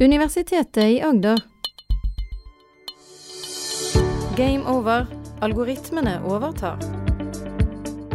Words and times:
Universitetet 0.00 0.84
i 0.84 1.02
Agder. 1.02 1.40
Game 4.36 4.64
over. 4.66 5.06
Algoritmene 5.40 6.20
overtar. 6.24 6.78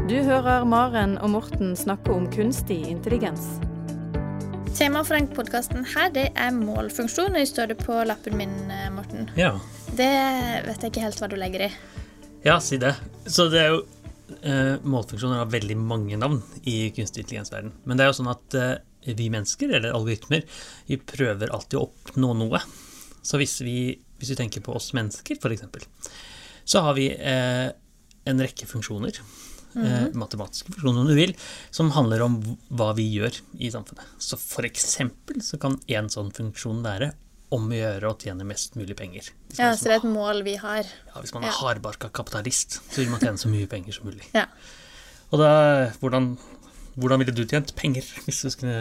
Du 0.10 0.18
hører 0.26 0.66
Maren 0.66 1.16
og 1.24 1.30
Morten 1.30 1.76
snakke 1.78 2.12
om 2.12 2.26
kunstig 2.34 2.82
intelligens. 2.90 3.46
Temaet 4.76 5.08
for 5.08 5.16
den 5.16 5.30
podkasten 5.32 5.86
her, 5.94 6.10
det 6.12 6.26
er 6.36 6.52
målfunksjon. 6.56 7.32
Det 7.38 7.46
står 7.48 7.72
det 7.72 7.80
på 7.86 7.96
lappen 8.08 8.36
min, 8.38 8.58
eh, 8.72 8.90
Morten. 8.92 9.30
Ja. 9.40 9.54
Det 9.96 10.12
vet 10.68 10.84
jeg 10.84 10.92
ikke 10.92 11.06
helt 11.06 11.22
hva 11.22 11.32
du 11.32 11.38
legger 11.40 11.68
i. 11.70 11.72
ja, 12.44 12.60
si 12.60 12.78
det. 12.78 12.96
Så 13.26 13.48
det 13.52 13.60
er 13.60 13.72
jo 13.72 13.86
eh, 14.44 14.76
Målfunksjoner 14.84 15.46
har 15.46 15.46
veldig 15.52 15.78
mange 15.78 16.18
navn 16.18 16.42
i 16.64 16.90
kunstig 16.92 17.24
intelligens-verden. 17.24 17.72
Men 17.86 17.98
det 17.98 18.04
er 18.04 18.12
jo 18.12 18.20
sånn 18.20 18.36
at 18.36 18.56
eh, 18.60 18.78
vi 19.06 19.30
mennesker, 19.30 19.72
eller 19.78 19.94
algoritmer, 19.96 20.44
vi 20.88 20.98
prøver 20.98 21.50
alltid 21.56 21.80
å 21.80 21.86
oppnå 21.88 22.34
noe. 22.38 22.60
Så 23.24 23.38
hvis 23.40 23.58
vi, 23.62 23.78
hvis 24.20 24.30
vi 24.34 24.40
tenker 24.40 24.62
på 24.66 24.76
oss 24.76 24.92
mennesker, 24.98 25.38
f.eks., 25.40 25.88
så 26.70 26.82
har 26.86 26.94
vi 26.98 27.08
eh, 27.16 27.70
en 28.30 28.42
rekke 28.44 28.68
funksjoner. 28.70 29.20
eh, 29.76 30.08
matematiske 30.18 30.72
funksjoner, 30.74 31.02
om 31.02 31.08
du 31.08 31.16
vil, 31.16 31.34
som 31.72 31.92
handler 31.96 32.22
om 32.26 32.40
hva 32.70 32.92
vi 32.98 33.08
gjør 33.16 33.40
i 33.62 33.70
samfunnet. 33.74 34.06
Så 34.22 34.38
eksempel 34.66 35.42
så 35.46 35.60
kan 35.62 35.80
en 35.88 36.10
sånn 36.10 36.32
funksjon 36.34 36.84
være 36.86 37.12
om 37.54 37.66
å 37.70 37.74
gjøre 37.74 38.10
å 38.12 38.18
tjene 38.22 38.46
mest 38.46 38.76
mulig 38.78 38.96
penger. 38.98 39.32
Ja, 39.58 39.72
Så 39.76 39.86
det 39.90 39.96
er 39.96 40.02
et 40.04 40.10
mål 40.10 40.44
vi 40.46 40.56
har. 40.62 40.84
ja, 40.86 41.22
hvis 41.22 41.34
man 41.34 41.44
er 41.44 41.50
Ja. 41.50 41.54
hardbarka 41.62 42.10
kapitalist, 42.14 42.80
så 42.92 43.02
vil 43.02 43.10
man 43.10 43.20
tjene 43.20 43.38
så 43.42 43.50
mye 43.50 43.68
penger 43.68 43.94
som 43.94 44.06
mulig. 44.06 44.26
Ja. 44.36 44.46
Og 45.32 45.40
da, 45.40 45.90
hvordan, 46.02 46.38
hvordan 47.00 47.22
ville 47.24 47.36
du 47.36 47.44
tjent 47.48 47.74
penger 47.80 48.06
hvis 48.26 48.44
du 48.46 48.50
skulle 48.54 48.78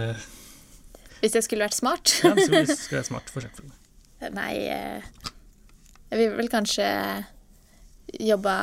Hvis 1.23 1.35
jeg 1.35 1.47
skulle 1.47 1.67
vært 1.67 1.79
smart? 1.79 2.15
Ja, 2.25 2.35
hvis 2.37 2.49
du 2.51 2.75
skulle 2.75 3.01
være 3.01 3.11
smart, 3.11 3.31
for 3.33 3.45
eksempel. 3.45 3.73
Nei 4.39 4.53
eh, 4.75 5.03
Jeg 6.11 6.21
vil 6.23 6.37
vel 6.39 6.51
kanskje 6.53 6.87
jobbe 8.25 8.55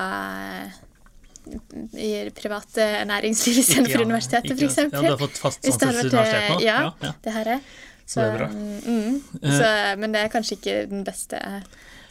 i 1.93 2.07
det 2.25 2.33
private 2.33 2.85
næringsliv 3.05 3.59
istedenfor 3.61 4.02
ja, 4.02 4.05
universitetet, 4.07 4.55
f.eks. 4.57 4.77
Ja, 4.81 4.88
du 4.89 5.11
har 5.11 5.19
fått 5.19 5.38
fast 5.38 5.67
ansettelse 5.67 6.08
i 6.08 6.09
universitetet 6.09 6.55
nå? 6.55 6.61
Ja, 6.65 6.77
Ja, 7.03 7.11
det 7.21 7.33
har 7.35 7.52
jeg. 7.52 7.61
Så 8.05 8.21
det 8.21 8.25
er 8.25 8.37
bra. 8.37 8.47
Mm, 8.49 9.19
så, 9.41 9.69
men 10.02 10.13
det 10.13 10.21
er 10.21 10.31
kanskje 10.33 10.58
ikke 10.59 10.73
den 10.91 11.02
beste 11.05 11.39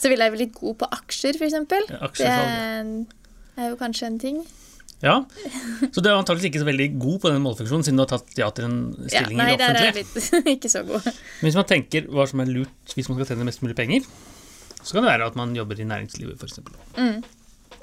Så 0.03 0.11
ville 0.11 0.27
jeg 0.27 0.35
vært 0.35 0.43
litt 0.43 0.55
god 0.59 0.79
på 0.83 0.89
aksjer, 0.97 1.39
f.eks. 1.39 1.55
Ja, 1.55 2.01
aksjesalg, 2.09 2.95
Det 3.55 3.63
er 3.67 3.71
jo 3.71 3.79
kanskje 3.79 4.11
en 4.11 4.21
ting. 4.23 4.41
Ja, 5.05 5.19
Så 5.93 6.01
du 6.01 6.09
er 6.09 6.15
antakeligvis 6.17 6.49
ikke 6.49 6.63
så 6.63 6.69
veldig 6.69 6.87
god 7.03 7.19
på 7.21 7.33
den 7.33 7.43
målfunksjonen, 7.45 7.85
siden 7.85 7.99
du 8.01 8.05
har 8.07 8.13
tatt 8.15 8.39
ja 8.41 8.47
til 8.57 8.65
en 8.71 8.79
Ja, 9.03 9.09
stilling 9.11 9.41
nei, 9.41 9.51
i 9.53 9.59
det 9.61 9.67
offentlige. 9.69 9.91
er 9.91 10.47
litt 10.47 10.53
ikke 10.57 10.71
så 10.73 10.81
god. 10.89 11.05
Men 11.11 11.49
hvis 11.49 11.59
man 11.61 11.69
tenker 11.69 12.09
hva 12.09 12.25
som 12.31 12.41
er 12.41 12.53
lurt 12.55 12.95
hvis 12.97 13.11
man 13.11 13.19
skal 13.19 13.29
tjene 13.33 13.49
mest 13.51 13.61
mulig 13.65 13.77
penger, 13.77 14.09
så 14.81 14.97
kan 14.97 15.05
det 15.05 15.11
være 15.11 15.29
at 15.29 15.37
man 15.37 15.53
jobber 15.57 15.81
i 15.81 15.87
næringslivet, 15.91 16.41
f.eks. 16.41 16.59
Mm. 16.97 17.21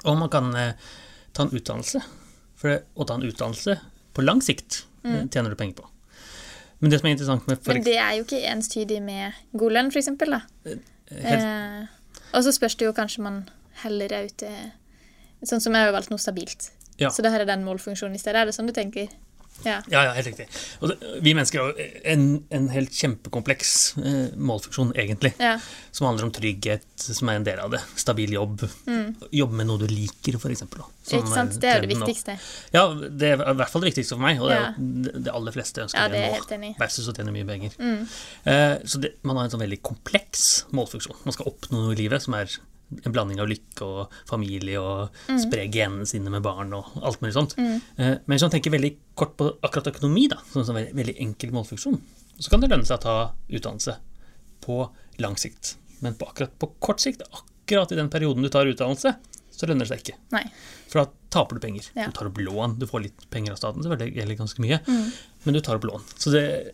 Og 0.02 0.18
man 0.18 0.32
kan 0.34 0.50
eh, 0.58 0.90
ta 1.34 1.46
en 1.46 1.54
utdannelse. 1.54 2.02
For 2.58 2.82
å 2.94 3.06
ta 3.06 3.16
en 3.18 3.26
utdannelse 3.26 3.78
på 4.14 4.26
lang 4.26 4.42
sikt 4.44 4.82
mm. 5.06 5.30
tjener 5.34 5.54
du 5.54 5.58
penger 5.58 5.80
på. 5.80 5.88
Men 6.82 6.90
det 6.90 6.98
som 6.98 7.06
er 7.06 7.14
interessant 7.14 7.46
med. 7.46 7.62
Men 7.70 7.86
det 7.86 7.96
er 8.02 8.18
jo 8.18 8.26
ikke 8.26 8.42
enstydig 8.50 8.98
med 9.02 9.38
god 9.54 9.78
lønn, 9.78 9.90
f.eks. 9.94 10.10
da. 10.18 10.42
Eh, 10.66 11.90
og 12.32 12.42
så 12.46 12.54
spørs 12.54 12.74
det 12.78 12.88
jo 12.88 12.94
kanskje 12.96 13.22
man 13.22 13.42
heller 13.84 14.14
er 14.14 14.30
ute 14.30 14.50
Sånn 15.42 15.58
som 15.58 15.74
jeg 15.74 15.88
har 15.88 15.90
valgt 15.90 16.12
noe 16.12 16.22
stabilt. 16.22 16.68
Ja. 16.98 17.10
Så 17.10 17.22
det 17.22 17.32
her 17.32 17.40
er 17.40 17.46
den 17.46 17.64
målfunksjonen 17.64 18.14
i 18.14 18.20
stedet. 18.20 18.36
Er 18.42 18.46
det 18.50 18.54
sånn 18.56 18.66
du 18.68 18.72
tenker? 18.76 19.08
Ja. 19.64 19.76
Ja, 19.92 20.00
ja, 20.08 20.12
helt 20.16 20.26
riktig. 20.26 20.46
Det, 20.80 20.94
vi 21.22 21.34
mennesker 21.36 21.60
har 21.60 21.76
en, 22.10 22.22
en 22.50 22.64
helt 22.72 22.90
kjempekompleks 22.98 23.72
eh, 24.00 24.32
målfunksjon, 24.34 24.90
egentlig. 24.98 25.34
ja. 25.38 25.58
Som 25.92 26.06
handler 26.08 26.24
om 26.24 26.32
trygghet, 26.34 26.86
som 26.96 27.28
er 27.28 27.36
en 27.38 27.44
del 27.46 27.60
av 27.62 27.70
det. 27.74 27.78
Stabil 28.00 28.32
jobb. 28.32 28.64
Jobbe 29.30 29.58
med 29.60 29.68
noe 29.68 29.78
du 29.78 29.86
liker, 29.92 30.38
Mm. 30.42 31.18
Ikke 31.18 31.28
sant? 31.34 31.56
Det 31.60 31.68
er 31.68 31.80
jo 31.82 31.86
det 31.86 31.92
viktigste. 31.98 32.34
Ja, 32.72 32.82
det 32.94 33.28
er 33.34 33.40
i 33.42 33.54
hvert 33.58 33.70
fall 33.70 33.82
det 33.84 33.90
viktigste 33.92 34.14
for 34.16 34.22
meg, 34.24 34.40
og 34.40 34.48
det 34.48 34.56
er 34.56 34.66
jo 34.78 35.20
det- 35.20 35.32
aller 35.34 35.52
fleste 35.52 35.82
ønsker 35.82 35.98
Ja, 35.98 36.08
det 36.08 36.18
er 36.22 36.34
helt 36.38 36.52
enig 36.56 36.72
versus 36.78 37.08
å 37.10 37.14
tjene 37.14 37.32
mye 37.34 37.46
penger. 37.46 37.74
Mm. 37.78 38.08
Eh, 38.46 38.76
så 38.86 39.00
det, 39.02 39.12
man 39.22 39.36
har 39.36 39.44
en 39.44 39.50
sånn 39.50 39.60
veldig 39.66 39.82
kompleks 39.82 40.64
målfunksjon. 40.72 41.16
Man 41.26 41.32
skal 41.36 41.46
oppnå 41.52 41.84
noe 41.84 41.92
i 41.92 41.96
livet 42.02 42.22
som 42.22 42.34
er 42.34 42.48
en 43.04 43.12
blanding 43.12 43.40
av 43.40 43.48
lykke 43.48 43.82
og 43.86 44.10
familie 44.28 44.80
og 44.80 45.10
Mm. 45.28 45.38
spre 45.40 45.66
genene 45.72 46.06
sine 46.06 46.30
med 46.30 46.42
barn 46.42 46.72
og 46.74 46.84
alt 47.02 47.20
mulig 47.20 47.34
sånt. 47.34 47.54
Eh, 47.58 47.82
men 47.96 48.20
hvis 48.26 48.42
man 48.42 48.50
tenker 48.50 48.70
veldig 48.74 48.96
kort 49.16 49.36
på 49.36 49.50
akkurat 49.62 49.92
økonomi, 49.94 50.28
da, 50.28 50.36
som 50.52 50.62
en 50.62 50.74
veldig, 50.74 50.94
veldig 50.94 51.16
enkel 51.20 51.50
målfunksjon, 51.52 52.00
så 52.38 52.50
kan 52.50 52.60
det 52.60 52.70
lønne 52.70 52.86
seg 52.86 52.98
å 52.98 53.02
ta 53.02 53.16
utdannelse 53.50 53.96
på 54.60 54.90
lang 55.18 55.36
sikt. 55.36 55.76
Men 56.00 56.14
på 56.14 56.26
akkurat 56.28 56.58
på 56.58 56.70
kort 56.80 57.00
sikt, 57.00 57.22
akkurat 57.32 57.92
i 57.92 57.96
den 57.96 58.08
perioden 58.10 58.42
du 58.42 58.48
tar 58.48 58.66
utdannelse, 58.66 59.14
så 59.52 59.66
lønner 59.68 59.86
det 59.86 59.88
seg 59.92 60.00
ikke. 60.02 60.16
Nei. 60.32 60.44
For 60.88 61.04
da 61.04 61.10
taper 61.30 61.54
du 61.58 61.60
penger. 61.60 61.90
Ja. 61.94 62.06
Du 62.06 62.12
tar 62.12 62.26
opp 62.26 62.38
lån. 62.38 62.78
Du 62.78 62.86
får 62.86 63.02
litt 63.04 63.30
penger 63.30 63.52
av 63.52 63.58
staten, 63.60 63.82
selvfølgelig, 63.84 64.16
eller 64.22 64.34
ganske 64.34 64.58
mye, 64.64 64.80
Mm. 64.86 65.12
men 65.44 65.54
du 65.54 65.60
tar 65.60 65.76
opp 65.76 65.84
lån. 65.84 66.02
Så 66.18 66.32
det 66.32 66.72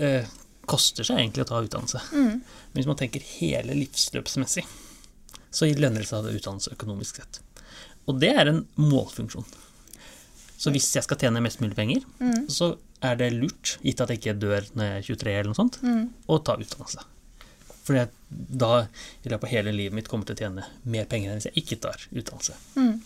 eh, 0.00 0.26
koster 0.66 1.04
seg 1.04 1.18
egentlig 1.18 1.44
å 1.44 1.48
ta 1.48 1.60
utdannelse. 1.62 2.00
Mm. 2.12 2.40
Men 2.40 2.74
hvis 2.74 2.86
man 2.86 2.96
tenker 2.96 3.20
hele 3.22 3.72
livsløpsmessig, 3.74 4.64
så 5.50 5.68
lønner 5.74 6.02
det 6.02 6.08
seg 6.08 6.24
å 6.24 6.34
utdannelse 6.36 6.72
økonomisk 6.76 7.16
sett. 7.22 7.40
Og 8.08 8.20
det 8.20 8.32
er 8.36 8.48
en 8.52 8.66
målfunksjon. 8.78 9.44
Så 10.56 10.70
hvis 10.72 10.88
jeg 10.96 11.04
skal 11.04 11.18
tjene 11.20 11.42
mest 11.44 11.60
mulig 11.60 11.76
penger, 11.76 12.02
Mm. 12.20 12.46
så 12.48 12.76
er 13.02 13.16
det 13.16 13.32
lurt, 13.34 13.76
gitt 13.84 14.00
at 14.00 14.08
jeg 14.08 14.20
ikke 14.20 14.38
dør 14.40 14.64
når 14.74 14.84
jeg 14.84 14.96
er 14.96 15.02
23 15.14 15.32
eller 15.34 15.50
noe 15.52 15.54
sånt, 15.54 15.78
Mm. 15.82 16.08
å 16.28 16.38
ta 16.42 16.56
utdannelse. 16.56 17.04
For 17.84 18.08
da 18.30 18.88
vil 19.22 19.30
jeg 19.32 19.40
på 19.40 19.48
hele 19.48 19.70
livet 19.72 19.92
mitt 19.92 20.08
komme 20.08 20.24
til 20.26 20.34
å 20.34 20.38
tjene 20.38 20.64
mer 20.84 21.04
penger 21.04 21.30
enn 21.30 21.38
hvis 21.40 21.52
jeg 21.52 21.62
ikke 21.64 21.80
tar 21.80 21.96
utdannelse. 22.12 22.54
Mm. 22.76 23.00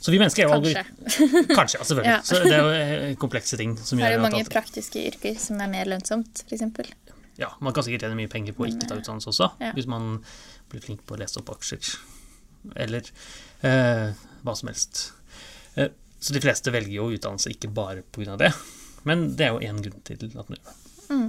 Så 0.00 0.12
vi 0.12 0.18
mennesker 0.18 0.44
er 0.44 0.54
jo 0.54 0.60
Kanskje. 0.62 1.48
Kanskje, 1.58 1.78
ja, 1.80 1.84
selvfølgelig. 1.84 2.04
Ja. 2.14 2.20
Så 2.22 2.38
det 2.44 2.52
er 2.52 2.62
jo 2.62 2.70
eh, 3.10 3.14
komplekse 3.16 3.56
ting 3.58 3.76
som 3.76 3.98
Det 3.98 4.06
er 4.06 4.12
jo 4.16 4.22
mange 4.22 4.38
alt- 4.38 4.52
praktiske 4.52 5.02
yrker 5.10 5.36
som 5.38 5.60
er 5.60 5.66
mer 5.72 5.84
lønnsomt, 5.86 6.44
f.eks. 6.46 6.92
Ja, 7.38 7.48
man 7.60 7.72
kan 7.74 7.82
sikkert 7.84 8.00
tjene 8.06 8.14
mye 8.16 8.30
penger 8.32 8.52
på 8.56 8.64
å 8.64 8.68
ikke 8.70 8.86
ta 8.88 8.94
utdannelse 8.96 9.28
også, 9.28 9.50
Ja. 9.60 9.72
hvis 9.72 9.86
man 9.90 10.22
blir 10.76 10.84
flink 10.86 11.02
på 11.08 11.16
å 11.16 11.20
lese 11.20 11.40
opp 11.40 11.50
aksjer. 11.56 11.90
Eller 12.76 13.08
eh, 13.66 14.12
hva 14.46 14.54
som 14.58 14.70
helst. 14.70 15.06
Eh, 15.74 15.90
så 16.20 16.34
de 16.36 16.42
fleste 16.44 16.72
velger 16.74 16.96
jo 16.98 17.10
utdannelse 17.14 17.52
ikke 17.52 17.72
bare 17.74 18.04
pga. 18.14 18.36
det, 18.40 18.52
men 19.08 19.28
det 19.36 19.48
er 19.48 19.54
jo 19.54 19.62
én 19.64 19.82
grunn 19.84 20.02
til 20.06 20.24
at 20.32 20.48
man 20.48 20.58
gjør 20.58 20.70
det. 20.70 20.76
Mm. 21.12 21.28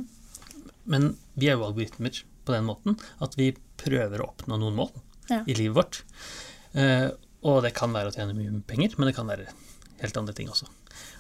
Men 0.88 1.08
vi 1.36 1.50
er 1.52 1.58
jo 1.60 1.68
algoritmer 1.68 2.22
på 2.48 2.56
den 2.56 2.66
måten 2.70 2.96
at 3.24 3.36
vi 3.38 3.52
prøver 3.78 4.24
å 4.24 4.30
oppnå 4.32 4.58
noen 4.62 4.78
mål 4.80 4.92
Ja. 5.30 5.42
i 5.44 5.54
livet 5.58 5.76
vårt. 5.76 5.98
Eh, 6.80 7.10
og 7.44 7.60
det 7.66 7.74
kan 7.76 7.92
være 7.94 8.10
å 8.10 8.16
tjene 8.16 8.34
mye 8.38 8.62
penger, 8.66 8.96
men 8.98 9.10
det 9.10 9.16
kan 9.18 9.28
være 9.28 9.50
helt 10.02 10.18
andre 10.18 10.34
ting 10.34 10.48
også. 10.50 10.70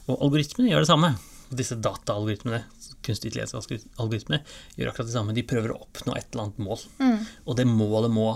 Og 0.07 0.21
algoritmene 0.23 0.71
gjør 0.71 0.85
det 0.85 0.89
samme. 0.89 1.09
Disse 1.51 1.75
dataalgoritmene, 1.83 2.63
kunstig 3.05 3.31
intelligens 3.31 3.53
algoritme 3.99 4.39
gjør 4.77 4.91
akkurat 4.91 5.07
det 5.09 5.15
samme. 5.15 5.33
De 5.37 5.43
prøver 5.47 5.73
å 5.73 5.81
oppnå 5.85 6.15
et 6.17 6.27
eller 6.31 6.43
annet 6.47 6.61
mål. 6.67 6.83
Mm. 6.99 7.25
Og 7.45 7.55
det 7.59 7.67
målet 7.69 8.11
må 8.13 8.27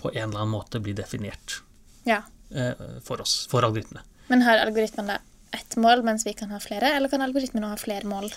på 0.00 0.12
en 0.14 0.28
eller 0.30 0.40
annen 0.44 0.54
måte 0.54 0.80
bli 0.82 0.94
definert 0.96 1.60
Ja. 2.08 2.22
eh, 2.54 2.74
for 3.04 3.20
oss, 3.20 3.46
for 3.50 3.62
algoritmene. 3.66 4.02
Men 4.28 4.42
har 4.46 4.58
algoritmen 4.62 5.06
da 5.06 5.18
ett 5.52 5.76
mål, 5.76 6.02
mens 6.06 6.24
vi 6.26 6.32
kan 6.38 6.50
ha 6.54 6.58
flere, 6.62 6.94
eller 6.96 7.08
kan 7.10 7.20
algoritmen 7.22 7.64
ha 7.66 7.76
flere 7.76 8.06
mål? 8.06 8.30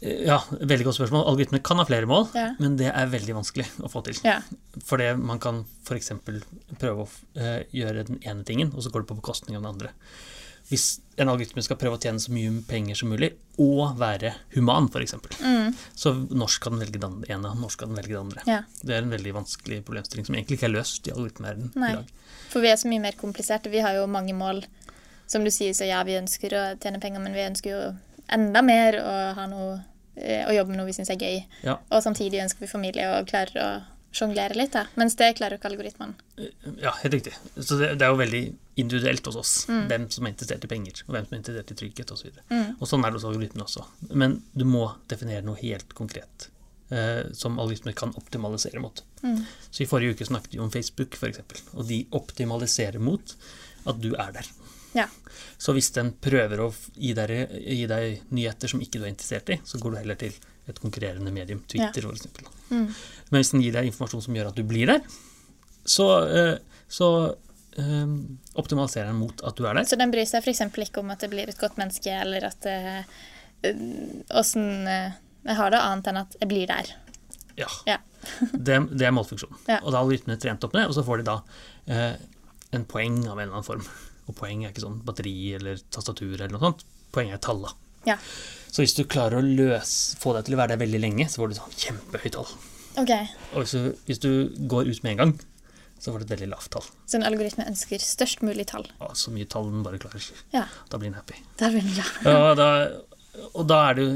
Ja, 0.00 0.38
veldig 0.48 0.86
godt 0.86 0.96
spørsmål. 0.96 1.26
Algoritmene 1.28 1.60
kan 1.62 1.76
ha 1.76 1.84
flere 1.84 2.06
mål, 2.08 2.30
Ja. 2.34 2.54
men 2.58 2.78
det 2.78 2.86
er 2.88 3.06
veldig 3.12 3.34
vanskelig 3.36 3.66
å 3.84 3.90
få 3.92 4.00
til. 4.06 4.16
Ja. 4.24 4.38
Fordi 4.88 5.10
man 5.20 5.38
kan 5.38 5.66
f.eks. 5.84 6.12
prøve 6.80 7.04
å 7.04 7.08
eh, 7.36 7.64
gjøre 7.76 8.06
den 8.08 8.18
ene 8.24 8.42
tingen, 8.48 8.72
og 8.72 8.80
så 8.82 8.90
går 8.90 9.04
det 9.04 9.08
på 9.12 9.18
bekostning 9.20 9.56
av 9.58 9.62
den 9.62 9.72
andre. 9.74 9.90
Hvis 10.68 11.00
en 11.16 11.28
algoritme 11.30 11.62
skal 11.62 11.76
prøve 11.78 11.96
å 11.96 12.00
tjene 12.02 12.18
så 12.20 12.32
mye 12.34 12.50
penger 12.68 12.98
som 12.98 13.08
mulig, 13.12 13.32
og 13.62 13.96
være 14.00 14.32
human, 14.56 14.88
f.eks., 14.90 15.14
Mm. 15.40 15.74
så 15.94 16.12
når 16.30 16.48
skal 16.50 16.72
den 16.74 16.80
velge 16.82 17.00
den 17.00 17.24
ene, 17.30 17.52
norsk 17.60 17.78
skal 17.78 17.88
den 17.88 17.96
velge 18.00 18.12
den 18.16 18.24
andre? 18.26 18.42
ja. 18.46 18.62
Det 18.82 18.94
er 18.96 19.02
en 19.06 19.10
veldig 19.14 19.32
vanskelig 19.34 19.78
problemstilling 19.86 20.26
som 20.26 20.34
egentlig 20.34 20.58
ikke 20.58 20.66
er 20.68 20.74
løst 20.74 21.06
i 21.08 21.12
algoritmeverdenen 21.14 21.70
i 21.76 21.94
dag. 22.00 22.10
For 22.50 22.60
vi 22.60 22.68
er 22.72 22.76
så 22.76 22.88
mye 22.90 23.00
mer 23.00 23.12
kompliserte. 23.20 23.70
Vi 23.70 23.78
har 23.80 23.94
jo 23.94 24.06
mange 24.06 24.34
mål. 24.34 24.64
Som 25.26 25.42
du 25.42 25.50
sier, 25.50 25.72
så 25.74 25.86
ja, 25.88 26.02
vi 26.06 26.14
ønsker 26.18 26.52
å 26.54 26.64
tjene 26.78 27.00
penger, 27.02 27.18
men 27.20 27.32
vi 27.34 27.42
ønsker 27.42 27.70
jo 27.72 27.80
enda 28.30 28.62
mer 28.62 28.94
å 29.00 29.14
ha 29.34 29.46
noe 29.50 29.80
eh, 30.16 30.44
å 30.46 30.52
jobbe 30.54 30.70
med 30.70 30.78
noe 30.78 30.86
vi 30.86 30.92
syns 30.94 31.10
er 31.10 31.18
gøy. 31.18 31.40
Ja. 31.66 31.78
Og 31.90 32.02
samtidig 32.04 32.42
ønsker 32.44 32.60
vi 32.62 32.66
familie 32.70 33.08
og 33.18 33.26
klarer 33.26 33.58
å 33.58 33.70
sjonglere 34.12 34.54
litt. 34.56 34.72
Da. 34.72 34.86
Mens 34.96 35.14
det 35.16 35.32
klarer 35.36 35.56
jo 35.56 35.60
ikke 35.60 35.70
algoritmene. 35.70 36.14
Ja, 36.80 36.92
helt 37.02 37.14
riktig. 37.14 37.34
Så 37.58 37.78
det, 37.80 37.94
det 37.98 38.06
er 38.06 38.12
jo 38.14 38.20
veldig 38.20 38.42
individuelt 38.76 39.26
hos 39.26 39.36
oss 39.36 39.54
Mm. 39.68 39.86
hvem 39.88 40.10
som 40.10 40.26
er 40.26 40.30
interessert 40.34 40.64
i 40.64 40.68
penger, 40.68 41.02
og 41.06 41.14
hvem 41.14 41.26
som 41.26 41.34
er 41.34 41.38
interessert 41.40 41.70
i 41.70 41.74
trygghet 41.74 42.10
osv. 42.12 42.26
Og, 42.28 42.42
Mm. 42.50 42.76
og 42.80 42.88
sånn 42.88 43.04
er 43.04 43.10
det 43.10 43.20
hos 43.20 43.24
algoritmene 43.28 43.64
også. 43.66 43.84
Men 44.14 44.42
du 44.56 44.64
må 44.64 44.94
definere 45.08 45.42
noe 45.44 45.56
helt 45.60 45.94
konkret 45.94 46.48
eh, 46.90 47.24
som 47.34 47.58
algoritmer 47.58 47.92
kan 47.98 48.12
optimalisere 48.14 48.78
mot. 48.80 49.02
Mm. 49.22 49.40
Så 49.72 49.82
i 49.82 49.86
forrige 49.90 50.14
uke 50.14 50.24
snakket 50.28 50.52
vi 50.54 50.58
om 50.62 50.70
Facebook, 50.70 51.14
f.eks., 51.18 51.40
og 51.74 51.86
de 51.88 52.06
optimaliserer 52.12 53.00
mot 53.02 53.34
at 53.86 54.00
du 54.00 54.12
er 54.14 54.30
der. 54.32 54.46
Ja. 54.94 55.08
Så 55.58 55.72
hvis 55.74 55.90
den 55.92 56.12
prøver 56.12 56.60
å 56.62 56.68
gi 56.96 57.12
deg, 57.12 57.50
gi 57.66 57.86
deg 57.90 58.22
nyheter 58.30 58.68
som 58.70 58.80
ikke 58.80 59.00
du 59.00 59.04
er 59.04 59.10
interessert 59.10 59.50
i, 59.50 59.58
så 59.64 59.80
går 59.82 59.90
du 59.90 59.96
heller 59.98 60.14
til 60.20 60.32
et 60.68 60.78
konkurrerende 60.80 61.32
medium, 61.32 61.60
Twitter 61.68 62.02
for 62.06 62.14
eksempel. 62.14 62.46
Mm. 62.70 62.86
Men 63.30 63.40
hvis 63.40 63.52
den 63.54 63.64
gir 63.64 63.74
deg 63.74 63.90
informasjon 63.90 64.24
som 64.28 64.38
gjør 64.38 64.52
at 64.52 64.58
du 64.58 64.64
blir 64.66 64.90
der, 64.90 65.02
så, 65.86 66.06
eh, 66.26 66.82
så 66.88 67.10
eh, 67.78 68.16
optimaliserer 68.58 69.10
den 69.10 69.22
mot 69.22 69.42
at 69.46 69.58
du 69.58 69.66
er 69.66 69.78
der. 69.78 69.88
Så 69.88 69.98
den 69.98 70.14
bryr 70.14 70.26
seg 70.28 70.44
f.eks. 70.44 70.62
ikke 70.86 71.02
om 71.02 71.14
at 71.14 71.24
det 71.24 71.30
blir 71.32 71.50
et 71.50 71.60
godt 71.60 71.78
menneske, 71.80 72.12
eller 72.24 72.48
at 72.50 72.68
eh, 72.70 73.16
åssen 74.36 74.86
jeg 75.46 75.58
har 75.60 75.70
det, 75.70 75.80
annet 75.80 76.10
enn 76.10 76.20
at 76.24 76.36
jeg 76.40 76.50
blir 76.50 76.66
der. 76.70 76.90
Ja. 77.58 77.68
Ja. 77.86 78.00
Det, 78.52 78.80
det 78.98 79.06
er 79.06 79.14
målfunksjonen. 79.14 79.62
Ja. 79.70 79.80
Og 79.82 79.92
da 79.92 80.00
har 80.00 80.04
algoritmene 80.04 80.40
trent 80.42 80.66
opp 80.66 80.74
med 80.74 80.84
det, 80.84 80.90
og 80.90 80.96
så 80.98 81.06
får 81.06 81.22
de 81.22 81.28
da 81.28 81.38
eh, 81.86 82.14
en 82.76 82.86
poeng 82.90 83.22
av 83.24 83.36
en 83.36 83.46
eller 83.46 83.58
annen 83.58 83.66
form. 83.66 83.84
Og 84.26 84.36
poeng 84.38 84.64
er 84.64 84.74
ikke 84.74 84.82
sånn 84.82 85.02
batteri 85.06 85.36
eller 85.58 85.78
tastatur 85.94 86.34
eller 86.34 86.54
noe 86.54 86.64
sånt. 86.64 86.86
Poeng 87.14 87.30
er 87.30 87.42
talla. 87.42 87.70
Ja. 88.06 88.18
Så 88.70 88.82
hvis 88.82 88.96
du 88.98 89.04
klarer 89.08 89.38
å 89.38 89.46
løse, 89.46 90.18
få 90.20 90.34
deg 90.36 90.48
til 90.48 90.56
å 90.56 90.60
være 90.60 90.74
der 90.74 90.82
veldig 90.82 91.02
lenge, 91.02 91.28
så 91.30 91.42
får 91.42 91.52
du 91.52 91.58
sånn 91.60 91.78
kjempehøyt 91.78 92.34
tall. 92.34 92.50
OK. 92.96 93.12
Og 93.54 93.62
hvis 93.62 93.74
du, 93.76 93.92
hvis 94.08 94.18
du 94.22 94.30
går 94.70 94.88
ut 94.90 95.02
med 95.04 95.12
en 95.16 95.20
gang, 95.22 95.34
så 95.98 96.12
får 96.12 96.20
du 96.22 96.24
et 96.26 96.32
veldig 96.36 96.48
lavt 96.52 96.70
tall. 96.74 96.84
Så 97.08 97.16
en 97.18 97.24
algoritme 97.24 97.64
ønsker 97.70 98.02
størst 98.04 98.42
mulig 98.44 98.66
tall. 98.68 98.84
Og 99.00 99.14
så 99.16 99.32
mye 99.32 99.48
tall 99.48 99.70
den 99.72 99.82
bare 99.86 99.98
klarer. 100.02 100.26
Ja. 100.52 100.66
Da 100.92 100.98
blir 101.00 101.08
den 101.10 101.16
happy. 101.18 101.38
Da 101.60 101.70
blir 101.72 101.84
den 101.84 101.94
glad. 101.96 102.10
Ja, 102.28 102.54
da, 102.58 102.68
og 103.54 103.66
da 103.68 103.78
er 103.90 103.94
det 104.00 104.08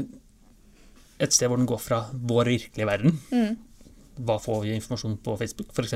et 1.21 1.33
sted 1.35 1.49
hvor 1.51 1.57
den 1.61 1.69
går 1.69 1.81
fra 1.81 2.03
vår 2.13 2.49
virkelige 2.55 2.87
verden, 2.89 3.17
Mm. 3.31 3.57
hva 4.25 4.37
får 4.41 4.61
vi 4.63 4.75
informasjon 4.75 5.17
på 5.25 5.37
Facebook 5.37 5.69
f.eks., 5.73 5.93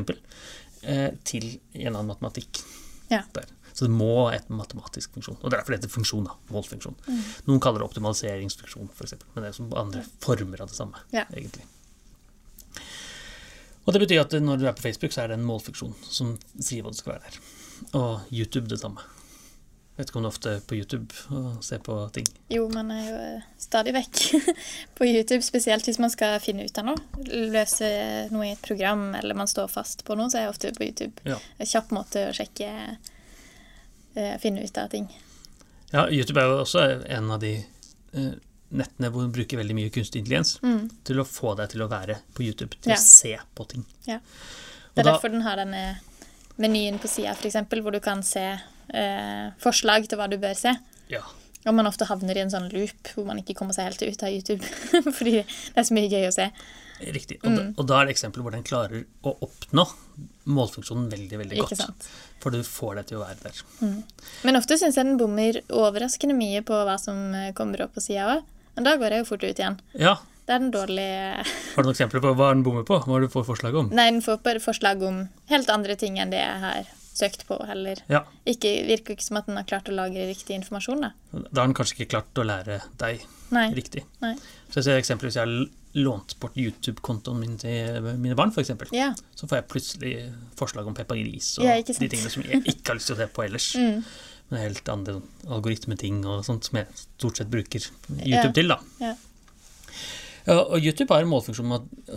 eh, 0.84 1.12
til 1.26 1.60
en 1.74 1.96
annen 1.96 2.08
matematikk. 2.14 2.62
Ja. 3.10 3.22
Der. 3.34 3.46
Så 3.76 3.86
det 3.86 3.92
må 3.94 4.31
et 4.34 4.48
matematisk 4.50 5.14
funksjon. 5.14 5.36
Og 5.42 5.50
det 5.52 5.58
er 5.58 5.62
derfor 5.62 5.74
det 5.76 5.81
heter 5.84 5.94
funksjon. 5.94 6.26
da, 6.26 6.34
målfunksjon. 6.50 6.96
Mm. 7.08 7.22
Noen 7.48 7.60
kaller 7.62 7.80
det 7.84 7.90
optimaliseringsfunksjon, 7.90 8.90
f.eks., 8.96 9.14
men 9.36 9.44
det 9.44 9.50
er 9.50 9.58
som 9.58 9.74
andre 9.78 10.04
former 10.24 10.62
av 10.62 10.70
det 10.72 10.78
samme. 10.78 11.02
Ja. 11.14 11.26
egentlig. 11.34 11.66
Og 13.86 13.94
det 13.94 14.02
betyr 14.02 14.24
at 14.24 14.34
når 14.42 14.62
du 14.62 14.66
er 14.66 14.78
på 14.78 14.86
Facebook, 14.86 15.14
så 15.14 15.24
er 15.24 15.32
det 15.32 15.40
en 15.40 15.46
målfunksjon 15.46 15.94
som 16.04 16.34
sier 16.58 16.86
hva 16.86 16.94
du 16.94 16.98
skal 16.98 17.16
være 17.16 17.30
der. 17.30 17.44
Og 18.00 18.34
YouTube 18.34 18.70
det 18.72 18.82
samme. 18.82 19.04
Vet 19.96 20.10
ikke 20.10 20.20
om 20.20 20.26
du 20.26 20.28
ofte 20.28 20.58
er 20.58 20.64
på 20.68 20.76
YouTube 20.76 21.16
og 21.32 21.62
ser 21.64 21.80
på 21.84 21.96
ting. 22.12 22.26
Jo, 22.52 22.66
man 22.68 22.90
er 22.92 23.04
jo 23.06 23.16
eh, 23.16 23.44
stadig 23.62 23.94
vekk 23.96 24.24
på 24.98 25.08
YouTube, 25.08 25.40
spesielt 25.46 25.88
hvis 25.88 26.02
man 26.04 26.12
skal 26.12 26.36
finne 26.44 26.66
ut 26.68 26.82
av 26.82 26.90
noe. 26.90 27.24
Løse 27.56 27.88
noe 28.34 28.50
i 28.50 28.56
et 28.58 28.66
program, 28.66 29.14
eller 29.16 29.38
man 29.40 29.48
står 29.48 29.72
fast 29.72 30.04
på 30.08 30.18
noe, 30.20 30.28
så 30.31 30.42
er 30.42 30.48
jeg 30.48 30.56
ofte 30.56 30.74
på 30.76 30.90
YouTube. 30.90 31.24
Ja. 31.24 31.38
En 31.56 31.70
kjapp 31.70 31.96
måte 31.96 32.26
å 32.28 32.36
sjekke 32.36 32.74
eh, 32.76 34.36
Finne 34.44 34.66
ut 34.68 34.81
av 34.84 34.92
ting. 34.92 35.08
Ja, 35.94 36.10
YouTube 36.10 36.44
er 36.44 36.52
jo 36.52 36.60
også 36.66 36.84
en 37.16 37.31
av 37.31 37.40
de 37.40 37.54
eh, 37.62 38.36
nettene 38.75 39.10
hvor 39.12 39.22
hun 39.25 39.31
bruker 39.36 39.57
veldig 39.62 39.75
mye 39.77 39.89
kunstig 39.94 40.22
intelligens 40.24 40.57
Mm. 40.62 40.89
til 41.07 41.16
å 41.22 41.25
få 41.27 41.56
deg 41.57 41.69
til 41.69 41.81
å 41.86 41.89
være 41.89 42.19
på 42.36 42.44
YouTube, 42.45 42.75
til 42.81 42.92
Ja. 42.92 42.98
å 42.98 43.00
se 43.00 43.38
på 43.56 43.68
ting. 43.68 43.86
Ja. 44.06 44.19
Det 44.94 45.01
er 45.01 45.04
da- 45.04 45.12
derfor 45.13 45.31
den 45.31 45.42
har 45.42 45.56
denne 45.57 46.00
menyen 46.57 47.00
på 47.00 47.07
sida, 47.10 47.31
f.eks., 47.36 47.56
hvor 47.81 47.92
du 47.92 48.00
kan 48.00 48.22
se 48.24 48.60
eh, 48.94 49.51
forslag 49.60 50.07
til 50.07 50.18
hva 50.19 50.30
du 50.30 50.38
bør 50.38 50.56
se. 50.56 50.75
Ja. 51.10 51.22
Og 51.66 51.74
man 51.74 51.88
ofte 51.88 52.06
havner 52.06 52.38
i 52.38 52.42
en 52.42 52.50
sånn 52.51 52.72
loop 52.72 53.10
hvor 53.16 53.25
man 53.25 53.39
ikke 53.42 53.56
kommer 53.56 53.74
seg 53.74 53.86
helt 53.89 54.01
ut 54.04 54.24
av 54.24 54.30
YouTube. 54.30 54.62
Fordi 55.18 55.31
det 55.42 55.75
er 55.75 55.81
så 55.88 55.92
mye 55.98 56.07
gøy 56.10 56.28
å 56.30 56.33
se. 56.33 56.51
Riktig. 57.01 57.39
Og, 57.44 57.56
da, 57.56 57.62
Mm. 57.63 57.74
og 57.78 57.88
da 57.88 57.98
er 58.01 58.06
det 58.06 58.16
eksempler 58.16 58.44
hvor 58.44 58.51
den 58.51 58.63
klarer 58.63 59.06
å 59.25 59.33
oppnå 59.42 59.88
målfunksjonen 60.48 61.10
veldig, 61.10 61.38
veldig 61.42 61.57
Ikke 61.57 61.69
godt. 61.75 61.78
sant? 61.81 62.07
For 62.39 62.51
du 62.51 62.62
får 62.62 62.95
deg 62.95 63.07
til 63.07 63.18
å 63.18 63.25
være 63.25 63.42
der. 63.42 64.04
Men 64.45 64.56
ofte 64.56 64.78
syns 64.78 64.95
jeg 64.95 65.04
den 65.10 65.18
bommer 65.18 65.60
overraskende 65.74 66.36
mye 66.38 66.62
på 66.63 66.78
hva 66.86 67.00
som 67.01 67.33
eh, 67.33 67.51
kommer 67.57 67.81
opp 67.81 67.95
på 67.95 68.01
sida 68.06 68.28
òg. 68.38 68.44
Men 68.75 68.88
da 68.88 68.95
går 69.00 69.16
jeg 69.16 69.24
jo 69.24 69.27
fort 69.31 69.44
ut 69.45 69.60
igjen. 69.62 69.77
Ja. 70.00 70.18
Det 70.45 70.54
er 70.54 70.62
den 70.62 70.74
dårlige 70.74 71.22
Har 71.42 71.81
du 71.81 71.88
noen 71.88 71.95
eksempler 71.95 72.22
på 72.22 72.33
hva 72.38 72.51
den 72.54 72.62
bommer 72.66 72.83
på? 72.86 73.00
Hva 73.01 73.16
har 73.16 73.24
du 73.24 73.31
får 73.33 73.48
forslag 73.48 73.77
om? 73.80 73.88
Nei, 73.95 74.10
den 74.12 74.22
får 74.22 74.44
bare 74.45 74.62
forslag 74.62 75.01
om 75.07 75.24
helt 75.50 75.72
andre 75.74 75.95
ting 75.98 76.19
enn 76.22 76.33
det 76.33 76.42
jeg 76.44 76.60
har 76.62 76.92
søkt 77.16 77.45
på, 77.48 77.56
heller. 77.66 78.01
Ja. 78.12 78.25
Ikke, 78.45 78.74
virker 78.86 79.16
ikke 79.16 79.24
som 79.25 79.39
at 79.39 79.48
den 79.48 79.57
har 79.57 79.66
klart 79.69 79.88
å 79.89 79.95
lagre 79.95 80.27
riktig 80.27 80.57
informasjon, 80.60 81.06
da. 81.07 81.13
Da 81.31 81.62
har 81.63 81.69
den 81.69 81.75
kanskje 81.77 81.95
ikke 82.01 82.12
klart 82.18 82.42
å 82.42 82.45
lære 82.45 82.81
deg 83.00 83.24
Nei. 83.56 83.69
riktig. 83.77 84.04
Nei. 84.22 84.33
Så 84.69 84.81
jeg 84.81 84.88
ser 84.89 85.00
eksempler 85.00 85.31
hvis 85.31 85.39
jeg 85.39 85.48
har 85.48 86.04
lånt 86.04 86.36
bort 86.42 86.57
YouTube-kontoen 86.60 87.39
min 87.39 87.56
til 87.62 88.04
mine 88.19 88.36
barn, 88.36 88.51
f.eks. 88.51 88.74
Ja. 88.92 89.13
Så 89.39 89.48
får 89.48 89.62
jeg 89.62 89.68
plutselig 89.71 90.13
forslag 90.60 90.88
om 90.92 90.98
Peppa 90.98 91.16
Gris 91.16 91.54
og 91.62 91.69
Ja, 91.69 91.78
de 91.80 91.95
tingene 92.12 92.30
som 92.33 92.44
jeg 92.44 92.62
ikke 92.68 92.92
har 92.92 93.00
lyst 93.00 93.10
til 93.13 93.16
å 93.16 93.21
se 93.24 93.31
på 93.31 93.48
ellers. 93.48 93.71
Mm. 93.86 94.01
Men 94.50 94.62
helt 94.62 94.89
andre 94.94 95.19
algoritmeting 95.50 96.19
og 96.30 96.44
sånt 96.45 96.68
som 96.68 96.77
jeg 96.80 96.89
stort 97.01 97.39
sett 97.42 97.50
bruker. 97.51 97.88
YouTube 98.21 98.53
til, 98.57 98.69
da. 98.69 98.80
Ja. 99.01 99.15
Ja, 100.45 100.59
og 100.62 100.77
YouTube 100.77 101.09
har 101.09 101.25
en 101.25 101.31
målfunksjon 101.31 101.71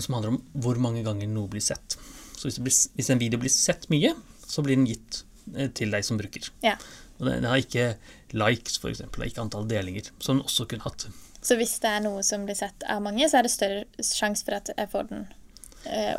som 0.04 0.14
handler 0.14 0.34
om 0.34 0.42
hvor 0.60 0.76
mange 0.84 1.00
ganger 1.06 1.30
noe 1.32 1.48
blir 1.48 1.64
sett. 1.64 1.96
Så 2.36 2.50
hvis, 2.50 2.58
blir, 2.60 2.75
hvis 2.98 3.08
en 3.14 3.20
video 3.22 3.40
blir 3.40 3.52
sett 3.52 3.88
mye, 3.92 4.12
så 4.44 4.62
blir 4.64 4.76
den 4.76 4.84
gitt 4.90 5.22
eh, 5.56 5.70
til 5.72 5.94
deg 5.94 6.04
som 6.06 6.20
bruker. 6.20 6.50
ja. 6.64 6.76
Og 7.19 7.26
den 7.26 7.40
den 7.42 7.48
har 7.50 7.58
ikke 7.58 7.96
likes, 8.30 8.76
eksempel, 8.86 9.25
ikke 9.26 9.42
antall 9.42 9.64
delinger, 9.66 10.12
som 10.22 10.36
den 10.36 10.44
også 10.46 10.69
kunne 10.70 10.84
hatt. 10.84 11.08
Så 11.42 11.56
hvis 11.58 11.72
det 11.82 11.90
er 11.90 12.04
noe 12.04 12.22
som 12.26 12.44
blir 12.46 12.54
sett 12.54 12.84
av 12.86 13.02
mange, 13.02 13.26
så 13.26 13.40
er 13.40 13.46
det 13.46 13.50
større 13.50 14.04
sjanse 14.06 14.46
for 14.46 14.54
at 14.54 14.70
jeg 14.70 14.90
får 14.92 15.08
den 15.10 15.25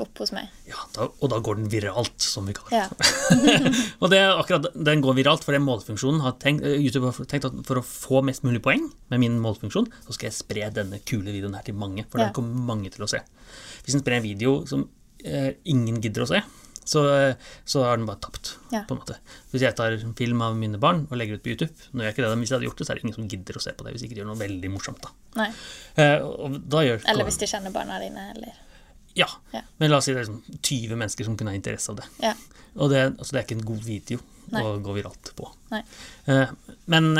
opp 0.01 0.17
hos 0.21 0.31
meg. 0.35 0.49
Ja, 0.69 0.81
da, 0.95 1.07
og 1.09 1.29
da 1.33 1.39
går 1.45 1.59
den 1.59 1.69
viralt, 1.71 2.19
som 2.21 2.45
vi 2.49 2.53
kaller 2.57 2.73
Ja. 2.73 2.87
det. 2.89 3.73
og 4.01 4.09
det 4.13 4.19
er 4.21 4.33
akkurat, 4.39 4.69
Den 4.73 5.01
går 5.05 5.17
viralt, 5.19 5.43
for 5.45 5.57
målfunksjonen 5.63 6.21
har 6.25 6.37
tenkt, 6.41 6.65
eh, 6.65 6.77
YouTube 6.81 7.05
har 7.11 7.25
tenkt 7.29 7.45
at 7.49 7.59
for 7.67 7.81
å 7.81 7.85
få 7.85 8.23
mest 8.25 8.43
mulig 8.47 8.61
poeng 8.65 8.87
med 9.09 9.19
min 9.25 9.39
målfunksjon, 9.43 9.89
så 10.07 10.13
skal 10.15 10.29
jeg 10.31 10.37
spre 10.39 10.69
denne 10.73 11.01
kule 11.05 11.29
videoen 11.33 11.55
her 11.59 11.63
til 11.67 11.75
mange. 11.75 12.05
For 12.09 12.19
Ja. 12.19 12.25
den 12.29 12.33
kommer 12.39 12.55
mange 12.75 12.89
til 12.93 13.05
å 13.05 13.09
se. 13.09 13.19
Hvis 13.85 13.93
den 13.97 14.01
sprer 14.01 14.17
en 14.17 14.23
video 14.23 14.65
som 14.65 14.87
eh, 15.25 15.53
ingen 15.65 15.99
gidder 16.01 16.23
å 16.23 16.27
se, 16.29 16.41
så, 16.89 17.01
eh, 17.13 17.35
så 17.69 17.83
er 17.85 17.97
den 17.97 18.05
bare 18.07 18.17
tapt. 18.23 18.55
Ja. 18.71 18.83
på 18.87 18.93
en 18.95 18.99
måte. 19.01 19.15
Hvis 19.51 19.61
jeg 19.65 19.75
tar 19.75 19.91
en 19.93 20.13
film 20.13 20.41
av 20.45 20.55
mine 20.55 20.77
barn 20.81 21.07
og 21.09 21.17
legger 21.17 21.35
ut 21.37 21.43
på 21.43 21.49
YouTube, 21.53 21.73
når 21.93 22.05
jeg 22.05 22.13
ikke 22.15 22.23
det, 22.23 22.29
men 22.37 22.39
hvis 22.45 22.49
jeg 22.49 22.57
hadde 22.59 22.67
gjort 22.69 22.77
det, 22.77 22.85
så 22.87 22.91
er 22.91 22.95
det 22.95 23.03
ingen 23.03 23.15
som 23.17 23.27
gidder 23.27 23.57
å 23.57 23.61
se 23.61 23.71
på 23.73 23.83
det 23.85 23.93
hvis 23.93 24.03
ikke 24.05 24.15
de 24.15 24.21
gjør 24.21 24.29
noe 24.29 24.39
veldig 24.41 24.71
morsomt. 24.73 25.01
da. 25.01 25.45
Eh, 25.97 26.17
da 26.69 26.77
gjør, 26.85 27.01
Eller 27.09 27.25
hvis 27.25 27.37
de 27.41 27.45
kjenner 27.49 27.73
barna 27.73 27.99
dine, 27.99 28.31
eller 28.35 28.53
Ja. 29.19 29.27
Ja. 29.53 29.61
Men 29.81 29.91
la 29.91 29.99
oss 29.99 30.07
si 30.09 30.13
det 30.15 30.21
er 30.23 30.27
liksom 30.27 30.59
20 30.63 30.95
mennesker 31.03 31.27
som 31.27 31.35
kunne 31.39 31.51
ha 31.53 31.59
interesse 31.59 31.91
av 31.93 31.99
det. 32.01 32.07
Ja. 32.23 32.33
Og 32.79 32.89
det, 32.93 33.03
altså 33.17 33.35
det 33.35 33.39
er 33.41 33.47
ikke 33.47 33.57
en 33.59 33.67
god 33.73 33.83
video 33.85 34.19
Nei. 34.53 34.61
å 34.63 34.77
gå 34.85 34.95
viralt 34.95 35.31
på. 35.37 35.49
Nei. 35.73 35.81
Eh, 36.31 36.51
men 36.93 37.11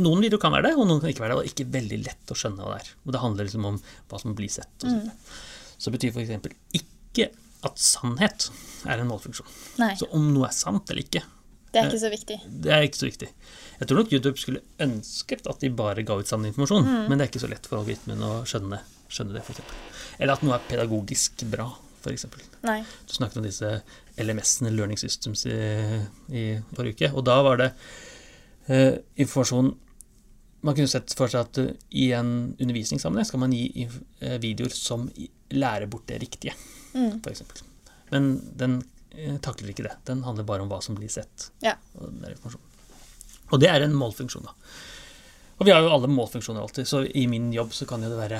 noen 0.00 0.22
videoer 0.24 0.40
kan 0.40 0.54
være 0.54 0.70
det, 0.70 0.76
og 0.80 0.86
noen 0.88 1.00
kan 1.02 1.10
ikke 1.12 1.24
være 1.26 1.34
det. 1.34 1.40
Og 1.42 1.50
ikke 1.50 1.66
veldig 1.74 1.98
lett 2.06 2.32
å 2.32 2.36
skjønne 2.38 2.64
hva 2.64 2.76
det 2.78 2.86
er. 2.86 2.92
Og 3.04 3.12
det 3.16 3.20
handler 3.24 3.48
liksom 3.48 3.66
om 3.68 3.80
hva 4.08 4.20
som 4.22 4.36
blir 4.38 4.48
sett. 4.52 4.72
Og 4.86 4.90
Mm. 4.90 5.10
så 5.82 5.90
betyr 5.92 6.14
f.eks. 6.14 6.54
ikke 6.80 7.28
at 7.64 7.76
sannhet 7.78 8.48
er 8.86 8.98
en 9.02 9.08
målfunksjon. 9.10 9.46
Nei. 9.78 9.94
Så 10.00 10.08
om 10.16 10.32
noe 10.34 10.48
er 10.48 10.52
sant 10.56 10.88
eller 10.90 11.02
ikke, 11.04 11.22
Det 11.72 11.80
er 11.80 11.88
ikke 11.90 12.00
så 12.04 12.10
viktig. 12.12 12.38
det 12.62 12.72
er 12.72 12.82
ikke 12.86 13.00
så 13.02 13.06
viktig. 13.10 13.28
Jeg 13.80 13.88
tror 13.88 13.96
nok 14.02 14.10
YouTube 14.12 14.38
skulle 14.38 14.60
ønsket 14.80 15.46
at 15.48 15.60
de 15.60 15.68
bare 15.70 16.02
ga 16.04 16.14
ut 16.18 16.26
sann 16.28 16.44
informasjon, 16.44 16.84
Mm. 16.84 17.08
men 17.08 17.18
det 17.18 17.24
er 17.26 17.30
ikke 17.32 17.44
så 17.46 17.50
lett 17.50 17.66
for 17.66 17.78
algoritmen 17.78 18.18
å 18.20 18.42
skjønne, 18.44 18.80
skjønne 19.08 19.32
det, 19.32 19.42
f.eks. 19.44 19.60
Eller 20.18 20.34
at 20.36 20.42
noe 20.44 20.56
er 20.58 20.66
pedagogisk 20.68 21.44
bra, 21.52 21.68
f.eks. 22.02 22.26
Du 22.62 23.14
snakket 23.14 23.38
om 23.40 23.46
disse 23.46 23.70
LMS-ene, 24.20 24.72
Learning 24.74 24.98
Systems, 25.00 25.46
i, 25.46 25.56
i 26.34 26.42
forrige 26.76 26.96
uke. 26.98 27.10
Og 27.16 27.24
da 27.26 27.38
var 27.46 27.60
det 27.62 27.70
eh, 28.68 28.98
informasjon 29.22 29.72
Man 30.62 30.76
kunne 30.78 30.86
sett 30.92 31.10
for 31.18 31.26
seg 31.26 31.40
at 31.42 31.58
uh, 31.58 31.70
i 31.98 32.12
en 32.14 32.28
undervisningssammenheng 32.62 33.26
skal 33.26 33.40
man 33.42 33.50
gi 33.56 33.82
eh, 33.82 34.36
videoer 34.38 34.70
som 34.70 35.08
lærer 35.50 35.88
bort 35.90 36.06
det 36.12 36.20
riktige, 36.22 36.54
Mm. 36.94 37.16
f.eks. 37.24 37.42
Men 38.12 38.26
den 38.60 38.76
uh, 39.16 39.38
takler 39.42 39.72
ikke 39.72 39.86
det. 39.88 39.96
Den 40.06 40.22
handler 40.22 40.44
bare 40.46 40.62
om 40.62 40.68
hva 40.70 40.78
som 40.84 40.94
blir 40.94 41.10
sett. 41.10 41.48
Ja. 41.64 41.72
Og, 41.98 42.12
og 43.50 43.58
det 43.62 43.70
er 43.72 43.82
en 43.88 43.96
målfunksjon, 43.98 44.44
da. 44.46 44.52
Og 45.58 45.66
vi 45.66 45.72
har 45.74 45.82
jo 45.82 45.90
alle 45.96 46.10
målfunksjoner 46.12 46.62
alltid, 46.62 46.86
så 46.86 47.02
i 47.10 47.24
min 47.30 47.50
jobb 47.54 47.72
så 47.74 47.86
kan 47.90 48.02
jo 48.04 48.12
det 48.12 48.18
være 48.20 48.38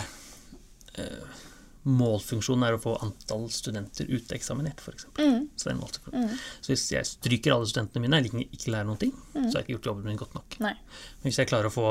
eh, 1.02 1.41
Målfunksjonen 1.83 2.67
er 2.69 2.77
å 2.77 2.81
få 2.83 2.93
antall 3.03 3.49
studenter 3.51 4.07
uteksaminert, 4.07 4.83
f.eks. 4.85 5.09
Mm. 5.19 5.49
Så 5.57 5.67
det 5.67 5.71
er 5.71 5.75
en 5.75 5.81
målfunksjon. 5.81 6.29
Mm. 6.29 6.43
Så 6.62 6.73
hvis 6.73 6.85
jeg 6.95 7.09
stryker 7.09 7.57
alle 7.57 7.71
studentene 7.71 8.05
mine, 8.05 8.21
eller 8.21 8.45
ikke, 8.45 8.71
lærer 8.71 8.87
noen 8.87 9.01
ting, 9.01 9.17
så 9.33 9.49
har 9.49 9.57
jeg 9.57 9.67
ikke 9.67 9.77
gjort 9.79 9.89
jobben 9.91 10.07
min 10.11 10.21
godt 10.21 10.37
nok. 10.39 10.59
Nei. 10.62 10.77
Men 11.19 11.27
hvis 11.27 11.41
jeg 11.43 11.51
klarer 11.51 11.71
å 11.71 11.75
få 11.75 11.89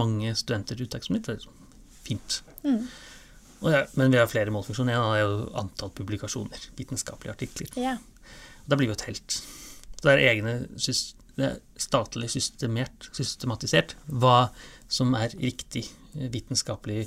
mange 0.00 0.34
studenter 0.38 0.82
uteksaminert, 0.82 1.28
så 1.28 1.36
er 1.36 1.38
det 1.38 2.02
fint. 2.08 2.40
Mm. 2.64 2.82
Og 3.58 3.70
ja, 3.74 3.84
men 3.98 4.14
vi 4.14 4.18
har 4.20 4.30
flere 4.30 4.54
målfunksjoner. 4.54 4.94
En 4.94 5.04
av 5.04 5.12
dem 5.12 5.20
er 5.20 5.24
jo 5.24 5.46
antall 5.62 5.94
publikasjoner, 5.98 6.66
vitenskapelige 6.78 7.34
artikler. 7.34 7.70
Ja. 7.78 7.96
Da 8.66 8.76
blir 8.76 8.88
vi 8.88 8.92
jo 8.92 8.98
et 8.98 9.06
helt. 9.06 9.38
Så 9.98 10.04
det 10.04 10.14
er 10.14 10.26
egne 10.32 10.58
det 11.38 11.46
er 11.46 11.58
statlig 11.78 12.28
systematisert 12.34 13.94
hva 14.10 14.50
som 14.90 15.14
er 15.14 15.34
riktig 15.38 15.84
vitenskapelig 16.18 17.04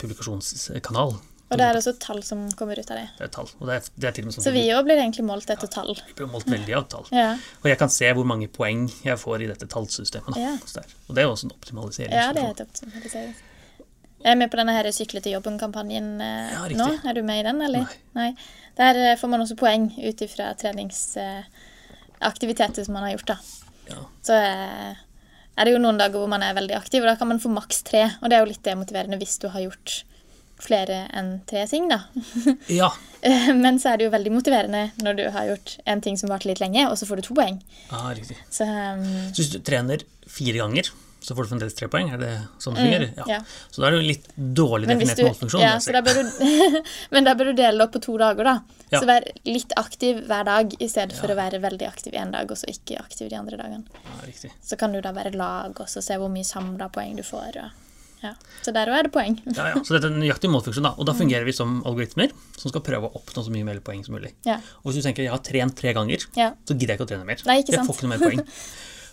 publikasjonskanal. 0.00 1.18
Og 1.54 1.60
det 1.60 1.66
er 1.70 1.74
også 1.78 1.92
tall 2.02 2.20
som 2.26 2.40
kommer 2.58 2.76
ut 2.80 2.90
av 2.90 2.96
det. 2.98 3.06
Det 3.18 3.24
er 3.28 3.32
tall. 3.34 3.48
Og 3.60 3.64
det 3.70 3.74
er, 3.78 3.82
det 4.02 4.08
er 4.10 4.14
sånn 4.34 4.46
Så 4.46 4.52
vi 4.54 4.64
òg 4.74 4.82
blir 4.88 4.98
egentlig 4.98 5.24
målt 5.28 5.48
etter 5.54 5.68
tall. 5.70 5.92
vi 5.94 6.00
blir 6.18 6.30
målt 6.32 6.48
veldig 6.50 6.74
av 6.80 6.84
tall. 6.90 7.06
Ja, 7.14 7.30
Og 7.62 7.68
jeg 7.70 7.78
kan 7.80 7.90
se 7.94 8.06
hvor 8.18 8.26
mange 8.28 8.48
poeng 8.52 8.80
jeg 9.06 9.16
får 9.20 9.36
i 9.46 9.48
dette 9.52 9.66
tallsystemet. 9.70 10.34
Ja. 10.40 10.52
Og 11.08 11.12
det 11.14 11.20
er 11.22 11.26
jo 11.28 11.32
også 11.36 11.46
en 11.48 11.56
optimalisering. 11.56 12.12
ja 12.14 12.26
det 12.34 12.42
er 12.42 12.50
et 12.56 12.64
optimalisering. 12.66 13.34
Jeg 14.24 14.30
er 14.32 14.38
med 14.40 14.48
på 14.50 14.56
denne 14.56 14.72
her 14.72 14.88
Sykle 14.96 15.20
til 15.20 15.34
jobben-kampanjen 15.36 16.06
eh, 16.24 16.52
Ja, 16.54 16.64
nå. 16.80 16.86
Er 17.04 17.12
du 17.12 17.20
med 17.28 17.42
i 17.42 17.44
den, 17.44 17.60
eller? 17.60 17.84
Nei. 18.16 18.30
Der 18.78 18.96
eh, 19.12 19.18
får 19.20 19.28
man 19.28 19.44
også 19.44 19.52
poeng 19.60 19.92
ut 20.00 20.16
ifra 20.24 20.54
treningsaktiviteter 20.56 22.80
som 22.86 22.96
man 22.96 23.04
har 23.04 23.12
gjort, 23.18 23.28
da. 23.34 23.38
Ja. 23.90 24.00
Så 24.24 24.32
eh, 24.38 24.96
er 25.54 25.62
det 25.68 25.74
jo 25.74 25.82
noen 25.82 25.98
dager 26.00 26.18
hvor 26.22 26.30
man 26.32 26.42
er 26.42 26.56
veldig 26.56 26.76
aktiv, 26.78 27.00
og 27.04 27.08
da 27.12 27.16
kan 27.20 27.28
man 27.30 27.42
få 27.42 27.48
maks 27.52 27.78
tre. 27.84 28.02
Og 28.22 28.26
det 28.30 28.36
er 28.38 28.42
jo 28.42 28.52
litt 28.54 28.64
demotiverende 28.64 29.20
hvis 29.20 29.36
du 29.44 29.46
har 29.52 29.60
gjort 29.66 29.88
flere 30.62 31.04
enn 31.16 31.38
tre 31.50 31.64
ting, 31.70 31.88
da. 31.90 32.02
ja. 32.80 32.90
Eh, 33.24 33.50
Men 33.56 33.78
så 33.82 33.92
er 33.92 34.00
det 34.00 34.08
jo 34.08 34.14
veldig 34.14 34.34
motiverende 34.34 34.84
når 35.02 35.18
du 35.18 35.24
har 35.34 35.48
gjort 35.52 35.78
en 35.90 36.04
ting 36.04 36.18
som 36.20 36.32
varte 36.32 36.48
litt 36.50 36.62
lenge, 36.62 36.86
og 36.90 36.98
så 37.00 37.08
får 37.08 37.20
du 37.22 37.28
to 37.28 37.38
poeng. 37.38 37.58
Ah, 37.90 38.10
riktig. 38.14 38.38
Så 38.52 38.68
um, 38.68 39.04
Så 39.32 39.42
hvis 39.42 39.54
du 39.56 39.58
trener 39.64 40.04
fire 40.30 40.60
ganger, 40.62 40.90
så 41.24 41.32
får 41.34 41.46
du 41.46 41.48
fremdeles 41.54 41.76
tre 41.76 41.88
poeng? 41.88 42.10
Er 42.12 42.20
det 42.20 42.32
sånn 42.60 42.74
det 42.76 42.82
fungerer? 42.84 43.12
Mm, 43.16 43.28
ja. 43.32 43.38
Så 43.72 43.80
da 43.80 43.88
er 43.88 43.94
det 43.94 44.00
jo 44.02 44.08
litt 44.10 44.26
dårlig 44.36 44.90
Men, 44.90 44.98
definert 45.00 45.22
du, 45.22 45.24
målfunksjon. 45.30 45.62
ja, 45.64 45.78
da 45.80 46.02
du, 46.04 46.82
men 47.16 47.24
da 47.28 47.32
bør 47.38 47.48
du 47.48 47.54
dele 47.62 47.78
det 47.80 47.86
opp 47.86 47.94
på 47.96 48.02
to 48.04 48.16
dager, 48.20 48.50
da. 48.50 48.82
Ja. 48.92 49.00
Så 49.00 49.08
vær 49.08 49.24
litt 49.48 49.72
aktiv 49.80 50.20
hver 50.28 50.44
dag 50.50 50.76
i 50.76 50.88
stedet 50.92 51.16
for 51.16 51.32
å 51.32 51.38
være 51.38 51.62
veldig 51.64 51.88
aktiv 51.88 52.12
én 52.20 52.34
dag 52.34 52.52
og 52.52 52.60
så 52.60 52.68
ikke 52.68 53.00
aktiv 53.00 53.30
de 53.32 53.38
andre 53.40 53.56
dagene. 53.56 54.02
Ja, 54.04 54.18
riktig. 54.26 54.52
Så 54.60 54.76
kan 54.80 54.92
du 54.92 55.00
da 55.04 55.14
være 55.16 55.32
lag 55.32 55.80
og 55.80 55.88
så 55.90 56.04
se 56.04 56.20
hvor 56.20 56.28
mye 56.32 56.44
samla 56.44 56.90
poeng 56.92 57.16
du 57.16 57.24
får. 57.24 57.56
Og, 57.64 57.83
ja. 58.24 58.32
Så 58.64 58.72
der 58.74 58.88
òg 58.90 58.96
er 58.98 59.06
det 59.08 59.12
poeng. 59.14 59.36
Ja, 59.52 59.66
ja. 59.74 59.82
Så 59.84 59.94
dette 59.94 60.08
er 60.08 60.14
en 60.14 60.22
nøyaktig 60.22 60.48
målfunksjon, 60.50 60.86
da. 60.88 60.94
Og 60.96 61.04
Mm. 61.04 61.08
da 61.10 61.14
fungerer 61.20 61.44
vi 61.44 61.52
som 61.52 61.76
algoritmer 61.84 62.32
som 62.56 62.72
skal 62.72 62.80
prøve 62.86 63.10
å 63.10 63.12
oppnå 63.20 63.44
så 63.44 63.52
mye 63.52 63.64
mer 63.68 63.78
poeng 63.84 64.02
som 64.06 64.16
mulig. 64.16 64.32
Ja. 64.48 64.56
Og 64.82 64.90
hvis 64.92 65.02
du 65.02 65.06
tenker 65.08 65.22
jeg 65.26 65.30
har 65.34 65.44
trent 65.44 65.76
tre 65.76 65.92
ganger, 65.94 66.24
Ja. 66.36 66.50
så 66.66 66.72
gidder 66.74 66.94
jeg 66.94 66.98
ikke 66.98 67.06
å 67.06 67.12
trene 67.12 67.26
mer. 67.28 67.38
Nei, 67.46 67.60
ikke 67.62 67.74
sant. 67.74 67.84
jeg 67.84 67.86
får 67.86 67.96
ikke 68.00 68.08
noe 68.08 68.16
mer 68.18 68.24
poeng. 68.28 68.44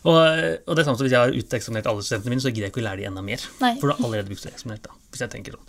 Og, 0.01 0.17
og 0.17 0.73
det 0.75 0.81
er 0.81 0.85
samme 0.87 0.97
som 0.97 1.05
hvis 1.05 1.13
jeg 1.13 1.21
har 1.21 1.29
uteksaminert 1.29 1.85
alle 1.85 2.01
studentene 2.01 2.31
mine, 2.33 2.41
så 2.41 2.49
gidder 2.49 2.65
jeg 2.65 2.71
ikke 2.73 2.81
å 2.81 2.85
lære 2.87 2.97
de 2.97 3.05
enda 3.05 3.21
mer. 3.21 3.37
Nei. 3.61 3.75
For 3.77 3.85
du 3.85 3.93
har 3.93 3.99
allerede 4.07 4.31
blitt 4.31 4.47
eksaminert, 4.49 4.81
da, 4.87 4.95
hvis 5.13 5.21
jeg 5.21 5.29
tenker 5.29 5.53
sånn. 5.53 5.67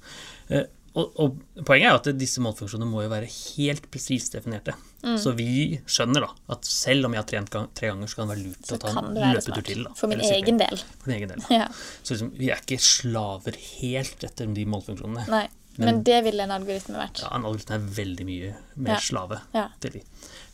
Eh, 0.94 1.00
Og, 1.00 1.12
og 1.16 1.64
poenget 1.64 1.88
er 1.88 1.94
at 2.12 2.18
disse 2.20 2.40
målfunksjonene 2.44 2.84
må 2.90 3.02
jo 3.02 3.08
være 3.08 3.24
helt 3.56 3.86
presist 3.90 4.32
definerte. 4.36 4.74
Mm. 5.02 5.16
Så 5.18 5.32
vi 5.34 5.80
skjønner 5.88 6.20
da 6.26 6.28
at 6.52 6.64
selv 6.68 7.06
om 7.06 7.12
jeg 7.16 7.22
har 7.22 7.28
trent 7.30 7.50
gang, 7.50 7.70
tre 7.74 7.88
ganger, 7.88 8.06
så 8.06 8.16
kan 8.16 8.28
det 8.28 8.36
være 8.36 8.44
lurt 8.50 8.66
Så 8.68 8.76
å 8.76 8.78
ta 8.82 8.92
en 9.00 9.14
løpetur 9.16 9.64
til. 9.64 9.82
Da, 9.84 9.94
For 9.96 10.06
min 10.12 10.20
egen 10.20 10.58
del. 10.60 10.76
For 11.00 11.08
din 11.10 11.16
egen 11.16 11.28
del. 11.32 11.42
Ja. 11.50 11.68
Så 12.02 12.12
liksom, 12.14 12.30
vi 12.36 12.50
er 12.52 12.60
ikke 12.60 12.78
slaver 12.78 13.56
helt 13.80 14.22
etter 14.28 14.52
de 14.52 14.64
målfunksjonene. 14.68 15.26
Nei. 15.32 15.48
Men- 15.78 15.86
Men 15.88 16.02
det 16.04 16.18
ville 16.24 16.42
en 16.44 16.50
algoritme 16.52 16.98
vært. 17.00 17.22
Ja, 17.22 17.30
En 17.34 17.44
algoritme 17.48 17.76
er 17.78 17.78
veldig 17.96 18.24
mye 18.28 18.54
mer 18.76 18.92
Ja. 18.92 18.98
slave 19.00 19.40
Ja. 19.54 19.68
til 19.80 19.90
de. 19.92 20.02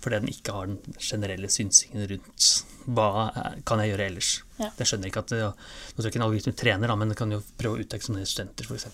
Fordi 0.01 0.21
den 0.21 0.29
ikke 0.29 0.53
har 0.55 0.67
den 0.67 0.79
generelle 1.01 1.49
synsingen 1.51 2.07
rundt 2.09 2.63
hva 2.87 3.33
er- 3.35 3.61
kan 3.67 3.81
jeg 3.81 3.91
gjøre 3.99 4.07
ellers. 4.07 4.43
Ja. 4.61 4.71
Det 4.79 4.87
skjønner 4.87 5.07
ikke 5.11 5.19
at 5.19 5.31
Nå 5.31 5.55
tror 5.97 6.05
jeg 6.05 6.13
ikke 6.13 6.23
en 6.23 6.31
algoritme 6.31 6.55
trener, 6.55 6.87
da, 6.87 6.95
men 6.95 7.09
den 7.09 7.17
kan 7.17 7.31
jo 7.33 7.43
prøve 7.59 7.79
å 7.81 7.85
uteksaminere 7.85 8.27
studenter, 8.31 8.63
f.eks. 8.65 8.87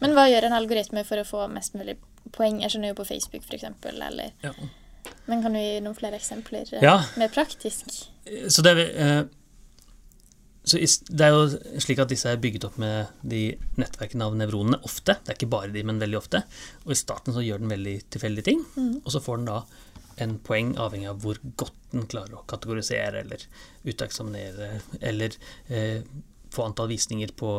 Men 0.00 0.14
hva 0.16 0.28
gjør 0.30 0.46
en 0.48 0.56
algoritme 0.56 1.04
for 1.08 1.20
å 1.20 1.26
få 1.28 1.46
mest 1.52 1.74
mulig 1.76 1.96
poeng? 2.32 2.60
Jeg 2.62 2.70
skjønner 2.72 2.92
jo 2.94 2.98
på 3.02 3.08
Facebook, 3.10 3.44
f.eks. 3.48 3.64
Eller 3.94 4.32
Ja. 4.44 4.52
Men 5.26 5.42
kan 5.42 5.52
du 5.54 5.58
gi 5.60 5.80
noen 5.80 5.94
flere 5.96 6.18
eksempler 6.18 6.68
eh, 6.74 6.82
Ja. 6.82 6.96
mer 7.16 7.28
praktisk? 7.32 7.86
Så 8.48 8.62
det, 8.62 8.72
er, 8.76 8.80
eh, 9.00 9.22
så 10.64 10.76
det 11.10 11.24
er 11.26 11.30
jo 11.34 11.80
slik 11.80 11.98
at 12.02 12.10
disse 12.12 12.28
er 12.28 12.36
bygget 12.40 12.66
opp 12.68 12.76
med 12.82 13.08
de 13.22 13.56
nettverkene 13.80 14.26
av 14.26 14.36
nevronene 14.36 14.80
ofte. 14.86 15.16
Det 15.24 15.32
er 15.32 15.38
ikke 15.38 15.50
bare 15.54 15.72
de, 15.72 15.82
men 15.86 16.00
veldig 16.02 16.18
ofte. 16.20 16.42
Og 16.84 16.92
i 16.92 16.98
starten 17.00 17.32
så 17.36 17.42
gjør 17.44 17.62
den 17.62 17.72
veldig 17.72 17.94
tilfeldige 18.12 18.44
ting. 18.50 18.64
Og 19.04 19.08
så 19.14 19.22
får 19.24 19.40
den 19.40 19.48
da 19.52 19.62
en 20.20 20.34
poeng 20.44 20.74
avhengig 20.76 21.08
av 21.08 21.22
hvor 21.24 21.38
godt 21.56 21.76
den 21.94 22.04
klarer 22.10 22.36
å 22.36 22.44
kategorisere 22.50 23.22
eller 23.24 23.44
uteksaminere, 23.88 24.80
eller 25.00 25.36
eh, 25.72 26.02
få 26.52 26.66
antall 26.68 26.90
visninger 26.92 27.32
på 27.40 27.54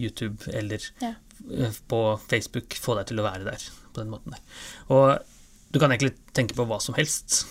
YouTube 0.00 0.48
eller 0.54 0.80
Ja. 1.02 1.14
Eh, 1.56 1.80
på 1.90 2.00
Facebook, 2.30 2.76
få 2.80 2.96
deg 2.98 3.10
til 3.10 3.22
å 3.22 3.26
være 3.26 3.46
der 3.48 3.64
på 3.90 4.02
den 4.02 4.12
måten 4.12 4.36
der. 4.36 4.44
Og 4.94 5.18
du 5.70 5.78
kan 5.78 5.92
egentlig 5.92 6.16
tenke 6.36 6.56
på 6.58 6.66
hva 6.66 6.80
som 6.82 6.96
helst 6.98 7.42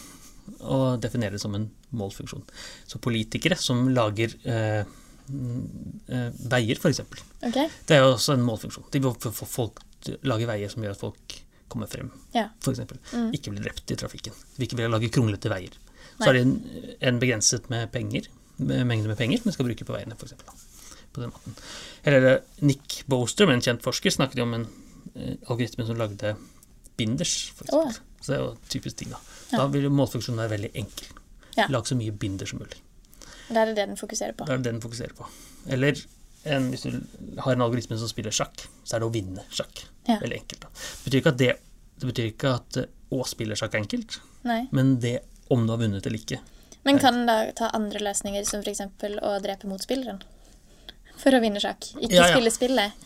og 0.59 0.99
definere 1.03 1.35
det 1.37 1.41
som 1.43 1.53
en 1.55 1.67
målfunksjon. 1.95 2.41
Så 2.89 2.99
politikere 3.03 3.57
som 3.59 3.87
lager 3.93 4.33
eh, 4.49 4.81
eh, 4.81 6.31
veier, 6.51 6.79
f.eks. 6.79 7.03
Okay. 7.45 7.69
Det 7.85 7.97
er 7.97 8.03
jo 8.03 8.15
også 8.15 8.35
en 8.35 8.45
målfunksjon. 8.47 8.87
De 8.93 9.01
få 9.03 9.31
få 9.35 9.47
folk 9.49 9.83
lage 10.25 10.47
veier 10.49 10.71
som 10.71 10.83
gjør 10.83 10.95
at 10.95 11.03
folk 11.03 11.37
kommer 11.69 11.89
frem, 11.91 12.09
Ja. 12.33 12.47
f.eks. 12.63 12.81
Mm. 13.13 13.29
Ikke 13.37 13.53
blir 13.53 13.67
drept 13.67 13.91
i 13.93 13.97
trafikken. 13.99 14.33
Vi 14.57 14.65
ikke 14.65 14.79
vil 14.79 14.89
lage 14.91 15.11
kronglete 15.13 15.51
veier. 15.51 15.75
Så 16.17 16.25
Nei. 16.25 16.29
er 16.31 16.37
det 16.39 16.41
en, 16.47 16.55
en 17.11 17.19
begrenset 17.21 17.69
med 17.71 17.91
penger, 17.93 18.25
med 18.57 18.87
mengde 18.89 19.11
med 19.11 19.19
penger 19.19 19.39
som 19.39 19.51
vi 19.51 19.55
skal 19.55 19.69
bruke 19.69 19.85
på 19.87 19.95
veiene, 19.95 20.17
f.eks. 20.17 20.33
På 21.13 21.23
den 21.23 21.33
måten. 21.33 21.55
Eller 22.03 22.27
eh, 22.31 22.43
Nick 22.65 23.03
Bostrom, 23.09 23.53
en 23.53 23.63
kjent 23.65 23.83
forsker, 23.85 24.13
snakket 24.13 24.41
jo 24.41 24.45
om 24.45 24.57
en 24.59 24.67
eh, 25.15 25.35
algoritme 25.47 25.87
som 25.87 25.97
lagde 25.99 26.35
binders, 26.99 27.51
For 27.55 27.73
oh. 27.73 27.91
Så 28.19 28.33
det 28.33 28.37
er 28.37 28.43
jo 28.43 28.51
typisk 28.67 28.99
ting, 28.99 29.13
da. 29.13 29.19
Ja. 29.53 29.61
Da 29.61 29.65
vil 29.71 29.87
jo 29.87 29.93
målfunksjonen 29.95 30.41
være 30.43 30.57
veldig 30.57 30.71
enkel. 30.81 31.11
Ja. 31.55 31.69
Lag 31.71 31.87
så 31.87 31.95
mye 31.95 32.11
binder 32.11 32.49
som 32.49 32.59
mulig. 32.59 32.81
Da 33.49 33.63
er 33.63 33.71
det 33.71 33.77
det 33.79 33.85
den 33.87 33.99
fokuserer 33.99 34.35
på. 34.37 34.45
Da 34.45 34.53
er 34.53 34.61
det 34.61 34.73
den 34.73 34.81
fokuserer 34.83 35.15
på. 35.15 35.27
Eller 35.71 35.97
en, 36.43 36.69
hvis 36.73 36.85
du 36.85 36.99
har 37.39 37.55
en 37.55 37.63
algoritme 37.65 37.97
som 37.99 38.11
spiller 38.11 38.35
sjakk, 38.35 38.65
så 38.83 38.97
er 38.97 39.03
det 39.03 39.09
å 39.09 39.13
vinne 39.13 39.45
sjakk. 39.47 39.83
Ja. 40.09 40.19
Veldig 40.21 40.41
enkelt. 40.41 40.67
Da. 40.67 40.71
Det 40.75 41.07
betyr 41.07 41.21
ikke 41.21 41.33
at 41.33 41.41
det, 41.41 41.51
det 41.99 42.11
betyr 42.11 42.31
ikke 42.33 42.53
at 42.59 42.79
eh, 42.83 42.91
å 43.15 43.23
spille 43.27 43.57
sjakk 43.59 43.75
er 43.75 43.83
enkelt, 43.83 44.19
Nei. 44.47 44.61
men 44.75 44.97
det 45.03 45.19
om 45.49 45.65
du 45.65 45.73
har 45.73 45.81
vunnet 45.81 46.05
eller 46.05 46.19
ikke. 46.21 46.39
Men 46.85 46.99
kan 47.01 47.17
den 47.17 47.27
da 47.27 47.39
ta 47.57 47.71
andre 47.75 48.01
løsninger, 48.03 48.45
som 48.47 48.61
f.eks. 48.63 48.85
å 49.25 49.31
drepe 49.43 49.67
motspilleren? 49.67 50.21
For 51.19 51.35
å 51.35 51.41
vinne 51.43 51.61
sjakk. 51.63 51.91
Ikke 51.99 52.15
Ja, 52.15 52.25
ja. 52.27 52.33
spille 52.35 52.51
spillet. 52.53 53.05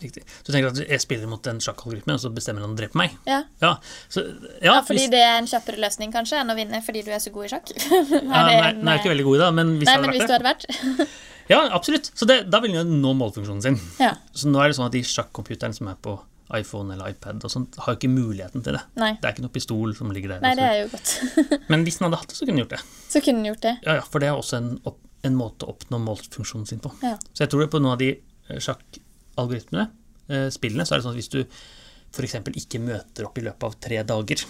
Riktig. 0.00 0.22
Du 0.46 0.48
tenker 0.52 0.70
at 0.70 0.78
jeg 0.80 1.02
spiller 1.02 1.28
mot 1.28 1.44
en 1.50 1.58
sjakkalgoritme, 1.60 2.14
og 2.16 2.22
så 2.22 2.30
bestemmer 2.32 2.64
han 2.64 2.72
å 2.72 2.78
drepe 2.78 2.96
meg? 2.96 3.16
Ja. 3.28 3.42
Ja, 3.60 3.74
så, 4.08 4.22
ja, 4.62 4.70
ja, 4.70 4.76
fordi 4.86 5.02
hvis, 5.02 5.10
det 5.12 5.20
er 5.20 5.34
en 5.42 5.48
kjappere 5.50 5.82
løsning 5.82 6.14
kanskje 6.14 6.38
enn 6.40 6.52
å 6.52 6.56
vinne 6.56 6.80
fordi 6.86 7.02
du 7.04 7.10
er 7.12 7.20
så 7.20 7.32
god 7.34 7.50
i 7.50 7.50
sjakk. 7.52 7.74
ja, 7.76 8.22
nei, 8.24 8.54
en, 8.54 8.80
nei, 8.80 8.94
jeg 8.94 8.94
er 8.94 9.02
ikke 9.02 9.12
veldig 9.12 9.26
god 9.28 9.36
i 9.36 9.42
det, 9.42 9.50
men 9.58 9.74
hvis 9.76 9.90
Nei, 9.90 9.98
men 10.00 10.14
hvis 10.16 10.24
du 10.24 10.32
hadde 10.32 10.48
vært 10.48 10.64
Ja, 11.50 11.60
absolutt. 11.74 12.12
Så 12.14 12.24
det, 12.30 12.44
da 12.48 12.62
vil 12.62 12.72
den 12.72 12.94
jo 12.94 12.98
nå 13.02 13.12
målfunksjonen 13.18 13.60
sin. 13.64 13.76
Ja. 14.00 14.14
Så 14.32 14.48
nå 14.48 14.60
er 14.62 14.70
det 14.70 14.78
sånn 14.78 14.86
at 14.86 14.94
de 14.94 15.02
sjakkomputerne 15.04 15.74
som 15.76 15.90
er 15.90 15.98
på 16.00 16.14
iPhone 16.56 16.94
eller 16.94 17.10
iPad 17.12 17.42
og 17.46 17.52
sånt, 17.52 17.76
har 17.84 17.98
ikke 17.98 18.10
muligheten 18.10 18.62
til 18.66 18.78
det. 18.78 18.82
Nei. 18.98 19.12
Det 19.20 19.28
er 19.28 19.34
ikke 19.34 19.44
noe 19.44 19.54
pistol 19.54 19.92
som 19.98 20.10
ligger 20.14 20.36
der. 20.36 20.44
Nei, 20.46 20.54
det 20.58 20.66
er 20.66 20.76
jo 20.80 20.88
godt. 20.94 21.12
Men 21.72 21.84
hvis 21.86 21.98
den 21.98 22.08
hadde 22.08 22.22
hatt 22.22 22.32
det, 22.32 22.38
så 22.38 22.46
kunne 22.46 22.56
den 22.56 22.64
gjort 22.64 22.74
det. 22.76 22.80
Så 23.10 23.22
kunne 23.26 23.42
den 23.42 23.50
gjort 23.50 23.64
det. 23.66 23.74
Ja, 23.86 23.98
ja, 24.00 24.06
For 24.06 24.22
det 24.22 24.30
er 24.30 24.38
også 24.38 24.58
en, 24.62 24.70
opp, 24.86 24.98
en 25.26 25.36
måte 25.36 25.66
å 25.66 25.74
oppnå 25.74 25.98
målfunksjonen 26.00 26.66
sin 26.68 26.80
på. 26.82 26.92
Ja. 27.04 27.16
Så 27.34 27.44
jeg 27.44 27.50
tror 27.52 27.64
det 27.64 27.70
på 27.72 27.80
noen 27.82 27.92
av 27.96 28.00
de 28.00 28.10
eh, 28.14 28.60
sjakkalgoritmene, 28.62 29.88
eh, 30.32 30.46
spillene, 30.54 30.86
så 30.88 30.94
er 30.96 31.00
det 31.00 31.06
sånn 31.08 31.14
at 31.16 31.20
hvis 31.20 31.32
du 31.34 31.40
f.eks. 32.10 32.36
ikke 32.62 32.80
møter 32.82 33.26
opp 33.28 33.38
i 33.38 33.44
løpet 33.46 33.66
av 33.68 33.76
tre 33.82 34.02
dager, 34.06 34.44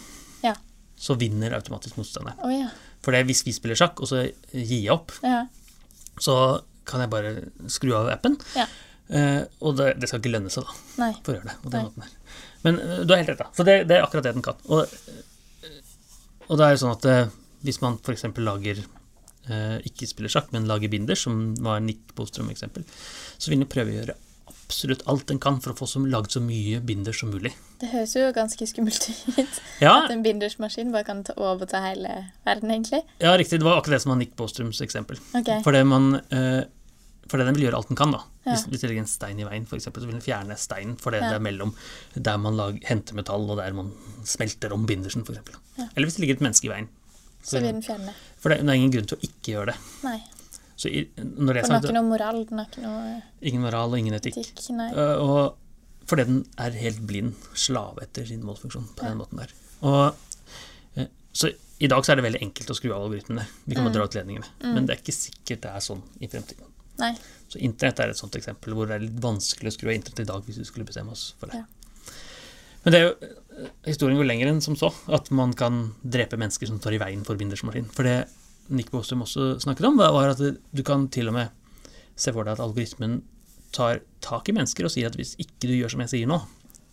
Ja. 0.44 0.54
så 0.96 1.16
vinner 1.20 1.52
automatisk 1.58 1.96
motstanderen. 2.00 2.38
Oh, 2.46 2.52
ja. 2.54 2.68
For 3.02 3.12
det 3.12 3.20
er 3.22 3.28
hvis 3.28 3.42
vi 3.46 3.52
spiller 3.56 3.76
sjakk, 3.76 4.00
og 4.00 4.08
så 4.08 4.22
gir 4.52 4.78
jeg 4.78 4.92
opp, 4.94 5.12
ja. 5.24 5.42
så 6.20 6.36
kan 6.88 7.00
jeg 7.04 7.10
bare 7.12 7.34
skru 7.70 7.92
av 7.98 8.08
appen. 8.12 8.38
Ja. 8.56 8.66
Eh, 9.10 9.42
og 9.60 9.76
det, 9.76 9.94
det 10.00 10.08
skal 10.08 10.20
ikke 10.22 10.32
lønne 10.36 10.50
seg, 10.54 10.64
da, 10.68 10.74
Nei. 11.02 11.10
for 11.24 11.32
å 11.34 11.38
gjøre 11.40 11.50
det. 11.50 11.56
på 11.64 11.72
den 11.74 11.86
måten 11.88 12.06
her. 12.06 12.16
Men 12.62 12.76
du 12.78 13.12
har 13.12 13.20
helt 13.22 13.32
rett, 13.32 13.40
da. 13.42 13.48
Så 13.56 13.64
det, 13.66 13.76
det 13.88 13.96
er 13.98 14.04
akkurat 14.06 14.26
det 14.28 14.34
den 14.36 14.44
kan. 14.44 14.58
Og, 14.68 14.86
og 16.50 16.58
det 16.60 16.66
er 16.66 16.74
jo 16.76 16.80
sånn 16.82 16.94
at 16.96 17.06
eh, 17.10 17.30
hvis 17.66 17.80
man 17.82 17.98
f.eks. 18.00 18.24
lager 18.40 18.80
ikke 19.48 20.06
spiller 20.06 20.30
sjakk, 20.30 20.50
men 20.52 20.66
lager 20.68 20.88
binder, 20.92 21.14
som 21.18 21.54
var 21.64 21.80
Nick 21.80 22.12
Bostrøm-eksempel, 22.14 22.84
så 23.38 23.50
vil 23.50 23.62
den 23.62 23.68
prøve 23.72 23.90
å 23.90 23.96
gjøre 24.00 24.14
absolutt 24.50 25.02
alt 25.10 25.26
den 25.26 25.40
kan 25.42 25.56
for 25.62 25.72
å 25.72 25.78
få 25.80 25.86
så, 25.90 25.98
laget 26.06 26.36
så 26.36 26.40
mye 26.44 26.78
binder 26.86 27.12
som 27.16 27.30
mulig. 27.32 27.50
Det 27.80 27.88
høres 27.90 28.12
jo 28.14 28.28
ganske 28.36 28.66
skummelt 28.70 29.08
ut. 29.10 29.56
Ja, 29.82 30.04
At 30.04 30.12
en 30.14 30.22
bindersmaskin 30.22 30.92
bare 30.94 31.06
kan 31.08 31.24
ta 31.26 31.34
overta 31.40 31.80
hele 31.82 32.12
verden, 32.46 32.70
egentlig. 32.70 33.00
ja 33.18 33.32
riktig. 33.40 33.58
Det 33.58 33.66
var 33.66 33.80
akkurat 33.80 33.96
det 33.98 34.02
som 34.04 34.12
var 34.14 34.20
Nick 34.20 34.36
Bostrøms 34.38 34.82
eksempel. 34.84 35.18
Okay. 35.34 35.62
Fordi 35.66 35.80
man 35.88 36.20
eh, 36.30 36.62
fordi 37.30 37.46
den 37.46 37.54
vil 37.58 37.66
gjøre 37.68 37.78
alt 37.80 37.90
den 37.90 37.98
kan. 37.98 38.12
da. 38.14 38.22
Ja. 38.44 38.52
Hvis, 38.54 38.66
hvis 38.70 38.82
det 38.84 38.90
ligger 38.90 39.04
en 39.04 39.10
stein 39.10 39.38
i 39.42 39.44
veien, 39.46 39.66
for 39.70 39.78
eksempel, 39.78 40.02
så 40.02 40.08
vil 40.10 40.16
den 40.18 40.24
fjerne 40.24 40.56
steinen 40.58 40.96
fordi 41.00 41.18
Ja. 41.22 41.28
det 41.30 41.40
er 41.40 41.44
mellom 41.46 41.74
der 42.14 42.38
man 42.42 42.56
lager, 42.58 42.78
henter 42.90 43.14
metall 43.18 43.50
og 43.50 43.58
der 43.62 43.74
man 43.76 43.92
smelter 44.26 44.74
om 44.76 44.86
bindersen, 44.86 45.22
f.eks. 45.26 45.38
Ja. 45.78 45.86
Eller 45.94 46.06
hvis 46.10 46.18
det 46.18 46.24
ligger 46.26 46.38
et 46.40 46.46
menneske 46.46 46.66
i 46.70 46.72
veien. 46.74 46.88
Så 47.42 47.56
vil 47.58 47.70
den 47.72 47.82
fjerne. 47.82 48.12
For 48.40 48.52
det, 48.52 48.62
det 48.64 48.72
er 48.72 48.80
ingen 48.80 48.92
grunn 48.94 49.08
til 49.10 49.18
å 49.18 49.26
ikke 49.26 49.54
gjøre 49.54 49.72
det. 49.72 49.78
Nei. 50.06 50.18
Så 50.80 50.88
i, 50.88 51.02
når 51.20 51.58
det 51.58 51.62
er 51.62 51.66
For 51.66 51.74
den 51.74 51.76
har 51.76 51.84
ikke 51.84 51.96
noe 51.98 52.08
moral, 52.08 52.38
den 52.48 52.60
har 52.62 52.68
ikke 52.70 52.84
noe 52.86 53.16
ingen 53.50 53.64
moral 53.66 53.92
og 53.92 54.00
ingen 54.00 54.16
etikk. 54.16 54.38
etikk. 54.40 54.62
Nei. 54.78 54.88
Eh, 54.96 55.24
og 55.24 56.08
fordi 56.10 56.26
den 56.30 56.38
er 56.64 56.78
helt 56.80 57.02
blind 57.06 57.50
slave 57.52 58.06
etter 58.06 58.24
sin 58.26 58.40
målfunksjon 58.46 58.88
på 58.96 59.04
den 59.04 59.18
måten 59.20 59.42
der. 59.42 59.52
Og, 59.84 60.22
eh, 60.96 61.10
så 61.36 61.52
i 61.80 61.88
dag 61.88 62.04
så 62.04 62.12
er 62.12 62.20
det 62.20 62.26
veldig 62.26 62.40
enkelt 62.46 62.72
å 62.72 62.76
skru 62.76 62.94
av 62.94 63.04
algoritmene. 63.04 63.44
Vi 63.66 63.76
kan 63.76 63.86
mm. 63.86 63.92
dra 63.94 64.06
ut 64.08 64.16
ledningene. 64.16 64.48
Men 64.64 64.88
det 64.88 64.96
er 64.96 65.02
ikke 65.04 65.16
sikkert 65.16 65.62
det 65.64 65.74
er 65.76 65.84
sånn 65.84 66.02
i 66.20 66.28
fremtiden. 66.32 66.72
Nei. 67.00 67.14
Så 67.50 67.60
internett 67.64 68.00
er 68.04 68.12
et 68.12 68.20
sånt 68.20 68.36
eksempel 68.36 68.76
hvor 68.76 68.88
det 68.88 68.98
er 68.98 69.04
litt 69.06 69.20
vanskelig 69.22 69.72
å 69.72 69.76
skru 69.76 69.88
av 69.88 69.96
internett 69.96 70.24
i 70.24 70.28
dag 70.28 70.48
hvis 70.48 70.60
vi 70.60 70.66
skulle 70.68 70.88
bestemme 70.88 71.14
oss 71.14 71.30
for 71.40 71.52
det. 71.52 71.62
Ja. 71.62 71.79
Men 72.84 72.92
det 72.94 73.00
er 73.00 73.06
jo, 73.08 73.14
eh, 73.60 73.70
historien 73.90 74.16
går 74.20 74.28
lenger 74.30 74.50
enn 74.52 74.60
som 74.64 74.76
så. 74.78 74.92
At 75.12 75.30
man 75.30 75.52
kan 75.58 75.94
drepe 76.04 76.38
mennesker 76.40 76.66
som 76.70 76.78
står 76.80 76.96
i 76.96 77.02
veien 77.02 77.24
for 77.26 77.36
bindersmaskin. 77.40 77.90
For 77.92 78.02
det 78.08 78.26
Nick 78.70 78.90
Bostrom 78.94 79.22
også 79.24 79.56
snakket 79.60 79.84
om, 79.88 79.96
var 79.98 80.30
at 80.30 80.38
du 80.38 80.82
kan 80.86 81.08
til 81.12 81.28
og 81.28 81.34
med 81.34 81.50
se 82.16 82.32
for 82.32 82.44
deg 82.44 82.52
at 82.58 82.62
algoritmen 82.62 83.22
tar 83.72 84.00
tak 84.22 84.48
i 84.48 84.52
mennesker 84.54 84.84
og 84.86 84.92
sier 84.94 85.06
at 85.10 85.16
hvis 85.18 85.34
ikke 85.42 85.66
du 85.68 85.74
gjør 85.74 85.90
som 85.94 86.00
jeg 86.04 86.12
sier 86.12 86.26
nå, 86.30 86.40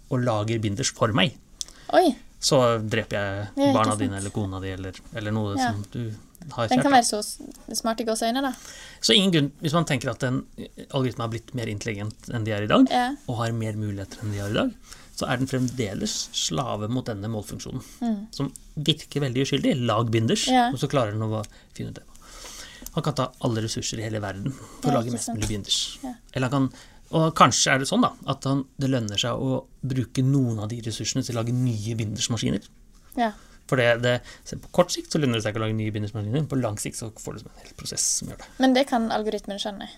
og 0.10 0.24
lager 0.24 0.60
binders 0.63 0.89
for 0.96 1.12
meg, 1.13 1.36
Oi, 1.96 2.15
så 2.39 2.79
dreper 2.84 3.17
jeg 3.17 3.74
barna 3.75 3.96
dine 4.00 4.17
eller 4.20 4.34
kona 4.36 4.60
di 4.63 4.70
eller, 4.74 4.96
eller 5.15 5.32
noe 5.36 5.56
Ja. 5.58 5.72
som 5.72 5.84
du 5.91 6.13
har 6.53 6.67
den 6.70 6.82
kan 6.82 6.91
være 6.94 7.03
så 7.08 7.20
smart 7.75 8.00
i 8.00 8.06
gåseøyne, 8.06 8.41
da. 8.46 8.53
Så 9.01 9.15
ingen 9.17 9.32
grunn, 9.34 9.51
hvis 9.62 9.74
man 9.74 9.86
tenker 9.89 10.12
at 10.12 10.24
en 10.24 10.44
algoritme 10.94 11.25
har 11.25 11.29
blitt 11.34 11.53
mer 11.58 11.67
intelligent 11.67 12.29
enn 12.34 12.46
de 12.46 12.51
er 12.56 12.63
i 12.63 12.67
dag, 12.72 12.88
Ja. 12.89 13.15
og 13.27 13.38
har 13.38 13.51
mer 13.51 13.74
muligheter 13.74 14.22
enn 14.24 14.32
de 14.32 14.39
har 14.39 14.50
i 14.50 14.53
dag, 14.53 14.74
så 15.17 15.25
er 15.31 15.39
den 15.41 15.50
fremdeles 15.50 16.13
slave 16.38 16.88
mot 16.93 17.07
denne 17.09 17.29
målfunksjonen. 17.33 17.81
Som 18.36 18.51
virker 18.77 19.24
veldig 19.25 19.45
uskyldig. 19.47 19.74
Lag 19.89 20.12
binders, 20.13 20.43
Mm. 20.47 20.53
Ja. 20.53 20.67
og 20.74 20.77
så 20.81 20.89
klarer 20.91 21.15
den 21.15 21.25
å 21.25 21.41
finne 21.74 21.89
ut 21.89 21.97
det. 21.97 22.03
Han 22.93 23.03
kan 23.05 23.15
ta 23.17 23.31
alle 23.45 23.62
ressurser 23.65 24.00
i 24.00 24.05
hele 24.05 24.19
verden 24.21 24.53
for 24.53 24.91
å 24.91 25.00
lage 25.00 25.12
mest 25.13 25.29
mulig 25.33 25.50
binders. 25.50 25.79
Ja. 26.03 26.13
Eller 26.33 26.50
han 26.50 26.69
kan, 26.69 26.79
og 27.17 27.33
kanskje 27.38 27.74
er 27.74 27.79
det 27.81 27.88
sånn 27.89 28.01
da, 28.05 28.12
at 28.29 28.43
han, 28.50 28.63
det 28.77 28.89
lønner 28.93 29.17
seg 29.21 29.33
å 29.41 29.63
bruke 29.81 30.21
noen 30.25 30.59
av 30.63 30.69
de 30.69 30.79
ressursene 30.86 31.24
til 31.25 31.36
å 31.36 31.41
lage 31.41 31.53
nye 31.55 31.95
bindersmaskiner. 31.97 32.65
Ja. 33.17 33.31
For 33.67 33.75
det, 33.81 34.01
det, 34.05 34.13
på 34.62 34.69
kort 34.71 34.93
sikt 34.93 35.12
så 35.12 35.19
lønner 35.19 35.39
det 35.39 35.43
seg 35.43 35.53
ikke 35.55 35.59
å 35.62 35.65
lage 35.65 35.75
nye 35.77 35.91
bindersmaskiner, 35.91 36.45
på 36.47 36.59
lang 36.62 36.77
sikt 36.79 36.97
så 37.01 37.09
får 37.19 37.39
du 37.39 37.45
en 37.50 37.57
hel 37.65 37.74
prosess 37.79 38.05
som 38.21 38.29
gjør 38.31 38.38
det. 38.43 38.50
Men 38.63 38.74
det 38.77 38.86
kan 38.88 39.09
algoritmen 39.12 39.59
skjønne. 39.59 39.89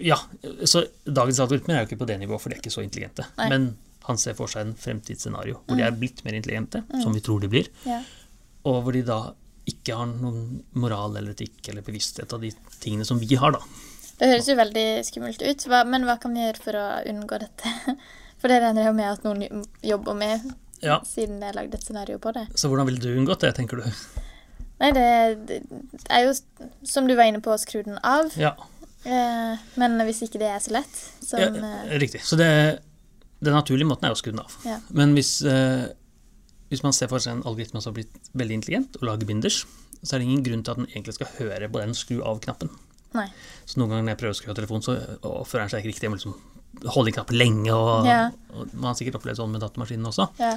Ja, 0.00 0.16
så 0.64 0.84
dagens 1.04 1.40
algoritmer 1.44 1.76
er 1.76 1.82
jo 1.84 1.90
ikke 1.90 2.00
på 2.04 2.06
det 2.08 2.16
nivået, 2.22 2.40
for 2.40 2.48
de 2.52 2.56
er 2.56 2.62
ikke 2.62 2.72
så 2.72 2.84
intelligente. 2.84 3.26
Nei. 3.36 3.48
Men 3.52 3.66
han 4.08 4.18
ser 4.20 4.36
for 4.38 4.50
seg 4.52 4.66
en 4.66 4.74
fremtidsscenario 4.78 5.60
hvor 5.64 5.78
de 5.78 5.84
er 5.86 5.96
blitt 5.96 6.20
mer 6.26 6.36
intelligente, 6.36 6.82
som 7.02 7.14
vi 7.14 7.22
tror 7.24 7.40
de 7.44 7.50
blir, 7.52 7.70
Ja. 7.88 8.02
og 8.68 8.82
hvor 8.84 8.92
de 8.96 9.02
da 9.06 9.18
ikke 9.68 9.96
har 9.96 10.10
noen 10.10 10.58
moral 10.76 11.16
eller 11.16 11.32
etikk 11.32 11.70
eller 11.72 11.84
bevissthet 11.86 12.32
av 12.36 12.42
de 12.44 12.50
tingene 12.82 13.06
som 13.08 13.18
vi 13.22 13.34
har, 13.40 13.56
da. 13.56 13.62
Det 14.18 14.28
høres 14.28 14.48
jo 14.50 14.58
veldig 14.58 14.84
skummelt 15.08 15.40
ut, 15.42 15.64
men 15.88 16.04
hva 16.04 16.18
kan 16.20 16.36
vi 16.36 16.44
gjøre 16.44 16.62
for 16.62 16.78
å 16.78 16.84
unngå 17.10 17.40
dette? 17.46 17.72
For 18.44 18.52
det 18.52 18.58
regner 18.60 18.82
jeg 18.84 18.90
jo 18.90 18.96
med 18.98 19.08
at 19.08 19.22
noen 19.24 19.62
jobber 19.80 20.16
med, 20.20 20.42
Ja, 20.84 20.98
siden 21.08 21.38
det 21.40 21.48
er 21.48 21.56
lagd 21.56 21.72
et 21.78 21.86
scenario 21.86 22.18
på 22.20 22.28
det. 22.36 22.42
Så 22.60 22.68
hvordan 22.68 22.84
ville 22.90 23.00
du 23.00 23.14
unngått 23.16 23.40
det, 23.40 23.54
tenker 23.56 23.80
du? 23.80 23.86
Nei, 24.82 24.90
det, 24.92 25.06
det 25.48 25.58
er 26.12 26.26
jo, 26.26 26.34
som 26.84 27.08
du 27.08 27.14
var 27.16 27.30
inne 27.30 27.40
på, 27.40 27.54
å 27.54 27.62
skru 27.62 27.80
den 27.86 27.96
av. 28.04 28.28
Ja, 28.36 28.52
Eh, 29.04 29.56
men 29.76 29.98
hvis 30.08 30.22
ikke 30.24 30.40
det 30.40 30.48
er 30.48 30.60
så 30.64 30.72
lett, 30.78 30.94
som 31.20 31.40
ja 31.42 31.50
eh, 31.52 31.96
riktig. 32.00 32.22
Så 32.24 32.38
det, 32.40 32.46
den 33.44 33.54
naturlige 33.56 33.88
måten 33.90 34.08
er 34.08 34.14
å 34.14 34.18
skru 34.18 34.32
den 34.32 34.42
av. 34.44 34.54
Ja. 34.66 34.78
Men 34.90 35.14
hvis, 35.16 35.34
eh, 35.46 35.86
hvis 36.72 36.82
man 36.86 36.92
ser 36.96 37.10
for 37.12 37.22
seg 37.22 37.36
en 37.36 37.44
algoritme 37.46 37.80
som 37.82 37.92
har 37.92 37.98
blitt 38.00 38.32
veldig 38.34 38.58
intelligent 38.62 38.96
og 39.00 39.06
lager 39.10 39.28
binders, 39.28 39.62
så 40.02 40.14
er 40.16 40.20
det 40.24 40.28
ingen 40.28 40.42
grunn 40.44 40.64
til 40.64 40.74
at 40.74 40.80
den 40.82 40.90
egentlig 40.92 41.14
skal 41.16 41.30
høre 41.38 41.68
på 41.72 41.80
den 41.80 41.94
skru 41.96 42.18
av-knappen. 42.24 42.72
Så 43.64 43.78
noen 43.78 43.92
ganger 43.92 44.02
når 44.02 44.12
jeg 44.16 44.18
prøver 44.24 44.34
å 44.34 44.40
skru 44.40 44.50
av 44.50 44.56
telefonen, 44.58 44.82
så 44.82 44.94
oppfører 45.22 45.62
den 45.64 45.70
seg 45.70 45.84
ikke 45.84 45.92
riktig. 45.92 46.02
Jeg 46.08 46.10
må 46.10 46.18
liksom 46.18 46.34
holde 46.90 47.12
i 47.12 47.14
knappen 47.14 47.36
lenge, 47.38 47.70
og, 47.70 48.06
Ja. 48.08 48.30
og 48.52 48.72
man 48.74 48.88
har 48.90 48.94
sikkert 48.98 49.14
opplevd 49.20 49.38
sånn 49.38 49.52
med 49.54 49.62
datamaskinen 49.62 50.08
også. 50.10 50.26
Ja. 50.40 50.56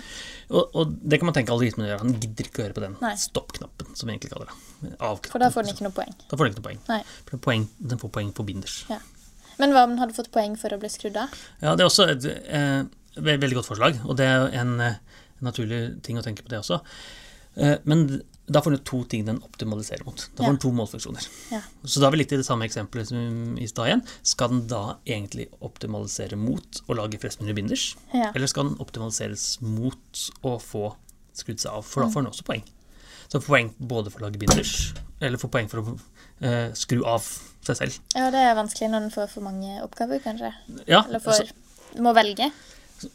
Og, 0.49 0.71
og 0.73 0.95
det 1.07 1.19
kan 1.21 1.29
man 1.29 1.35
tenke 1.37 1.53
algoritmen 1.53 1.85
gjør. 1.87 1.99
Han 2.01 2.15
gidder 2.19 2.49
ikke 2.49 2.63
å 2.63 2.65
høre 2.65 2.73
på 2.73 2.81
den 2.81 2.95
stopp-knappen, 3.21 3.91
som 3.95 4.09
vi 4.09 4.15
egentlig 4.15 4.31
kaller 4.33 4.49
det. 4.49 4.95
Av-knappen. 4.97 5.31
For 5.35 5.39
da 5.45 5.51
får 5.53 5.67
den 5.67 5.75
ikke 5.75 5.85
noe 5.85 5.95
poeng. 5.99 6.15
Da 6.27 6.33
får 6.39 6.43
den 6.47 6.53
ikke 6.55 6.63
noe 6.63 6.69
poeng. 6.71 6.81
Nei. 6.89 7.03
Poeng. 7.45 7.67
Den 7.93 8.01
får 8.01 8.13
poeng 8.17 8.33
på 8.33 8.45
binders. 8.49 8.79
Ja. 8.89 8.97
Men 9.59 9.71
hva 9.73 9.83
om 9.87 9.89
den 9.95 9.99
hadde 9.99 10.13
fått 10.17 10.31
poeng 10.31 10.55
for 10.59 10.69
å 10.75 10.79
bli 10.79 10.89
skrudd 10.89 11.17
av? 11.17 11.29
Ja, 11.61 11.75
det 11.75 11.81
er 11.85 11.89
også 11.89 12.07
et 12.13 12.25
eh, 12.25 12.83
veldig 13.17 13.55
godt 13.61 13.69
forslag, 13.71 13.99
og 14.05 14.17
det 14.19 14.25
er 14.29 14.37
jo 14.43 14.49
en, 14.61 14.79
eh, 14.81 14.97
naturlig 15.41 16.01
ting 16.05 16.17
å 16.17 16.23
tenke 16.25 16.43
på 16.45 16.49
det 16.49 16.59
også. 16.61 16.81
Eh, 17.57 17.77
men 17.89 18.21
da 18.47 18.61
får 18.61 18.75
den 18.77 18.83
to 18.87 19.03
ting 19.09 19.25
den 19.27 19.39
optimaliserer 19.43 20.05
mot. 20.05 20.15
Da 20.35 20.43
får 20.43 20.45
Ja. 20.45 20.51
den 20.53 20.57
to 20.63 20.69
målfunksjoner. 20.71 21.25
Ja. 21.51 21.61
Så 21.83 21.99
da 21.99 22.07
er 22.07 22.11
vi 22.11 22.17
litt 22.21 22.31
i 22.31 22.37
det 22.37 22.45
samme 22.45 22.63
eksempelet 22.69 23.07
som 23.09 23.57
i 23.57 23.65
stad 23.67 23.87
igjen. 23.89 24.03
Skal 24.23 24.49
den 24.53 24.67
da 24.67 24.97
egentlig 25.05 25.49
optimalisere 25.61 26.37
mot 26.37 26.81
å 26.87 26.95
lage 26.95 27.19
flest 27.19 27.41
mulig 27.41 27.55
binders? 27.55 27.95
Ja. 28.13 28.31
Eller 28.33 28.47
skal 28.47 28.69
den 28.69 28.77
optimaliseres 28.79 29.59
mot 29.61 30.29
å 30.43 30.55
få 30.61 30.95
skrudd 31.35 31.59
seg 31.59 31.71
av? 31.73 31.83
For 31.83 32.03
Mm. 32.03 32.07
da 32.07 32.13
får 32.13 32.23
den 32.23 32.31
også 32.31 32.43
poeng. 32.43 32.63
Så 33.27 33.41
poeng 33.43 33.73
både 33.81 34.11
for 34.11 34.19
å 34.19 34.29
lage 34.29 34.39
binders, 34.39 34.93
eller 35.19 35.37
får 35.37 35.49
poeng 35.51 35.67
for 35.69 35.81
å 35.81 35.99
eh, 36.41 36.71
skru 36.73 37.03
av 37.05 37.23
seg 37.67 37.75
selv. 37.81 37.99
ja, 38.15 38.29
det 38.31 38.39
er 38.39 38.55
vanskelig 38.55 38.89
når 38.91 39.05
den 39.07 39.11
får 39.11 39.27
for 39.33 39.41
mange 39.43 39.81
oppgaver, 39.83 40.19
kanskje. 40.23 40.53
Ja, 40.87 41.03
Eller 41.07 41.19
får 41.19 41.41
så, 41.43 41.47
må 41.99 42.13
velge. 42.15 42.51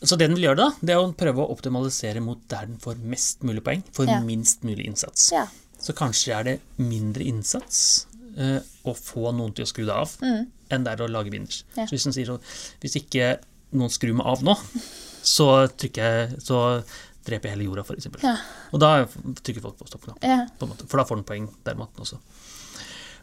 så 0.02 0.16
det 0.18 0.28
den 0.28 0.34
vil 0.36 0.44
gjøre 0.50 0.56
da, 0.56 0.70
det 0.82 0.94
er 0.94 1.00
å 1.02 1.12
prøve 1.16 1.42
å 1.44 1.50
optimalisere 1.54 2.20
mot 2.20 2.38
der 2.48 2.66
den 2.66 2.78
får 2.82 2.96
mest 3.02 3.42
mulig 3.42 3.62
poeng, 3.64 3.82
for 3.92 4.04
Ja. 4.06 4.20
minst 4.20 4.62
mulig 4.62 4.86
innsats. 4.86 5.30
Ja. 5.32 5.46
Så 5.80 5.92
kanskje 5.94 6.34
er 6.38 6.44
det 6.44 6.60
mindre 6.78 7.24
innsats 7.24 8.06
eh, 8.38 8.60
å 8.84 8.94
få 8.96 9.32
noen 9.34 9.52
til 9.54 9.64
å 9.64 9.68
skru 9.68 9.84
det 9.84 9.92
av, 9.94 10.08
Mm. 10.22 10.46
enn 10.70 10.84
det 10.84 10.92
er 10.92 11.02
å 11.04 11.10
lage 11.10 11.30
binders. 11.30 11.64
Ja. 11.76 11.84
Så 11.86 11.90
hvis 11.96 12.04
den 12.04 12.12
sier 12.14 12.34
at 12.34 12.40
hvis 12.80 12.94
ikke 12.96 13.38
noen 13.72 13.90
skrur 13.90 14.14
meg 14.14 14.26
av 14.26 14.42
nå, 14.42 14.54
så 15.22 15.68
trykker 15.68 16.02
jeg, 16.02 16.40
så 16.40 16.84
dreper 17.24 17.48
jeg 17.50 17.56
hele 17.58 17.66
jorda, 17.68 17.84
eksempel. 17.94 18.22
Ja. 18.22 18.36
Og 18.72 18.80
da 18.80 19.04
trykker 19.06 19.60
folk 19.62 19.76
på 19.78 19.86
stoppknappen, 19.88 20.22
Ja. 20.28 20.46
for 20.58 20.96
da 20.98 21.04
får 21.04 21.16
den 21.16 21.24
poeng 21.24 21.48
der 21.64 21.74
maten 21.74 22.00
også. 22.00 22.18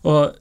Og, 0.04 0.36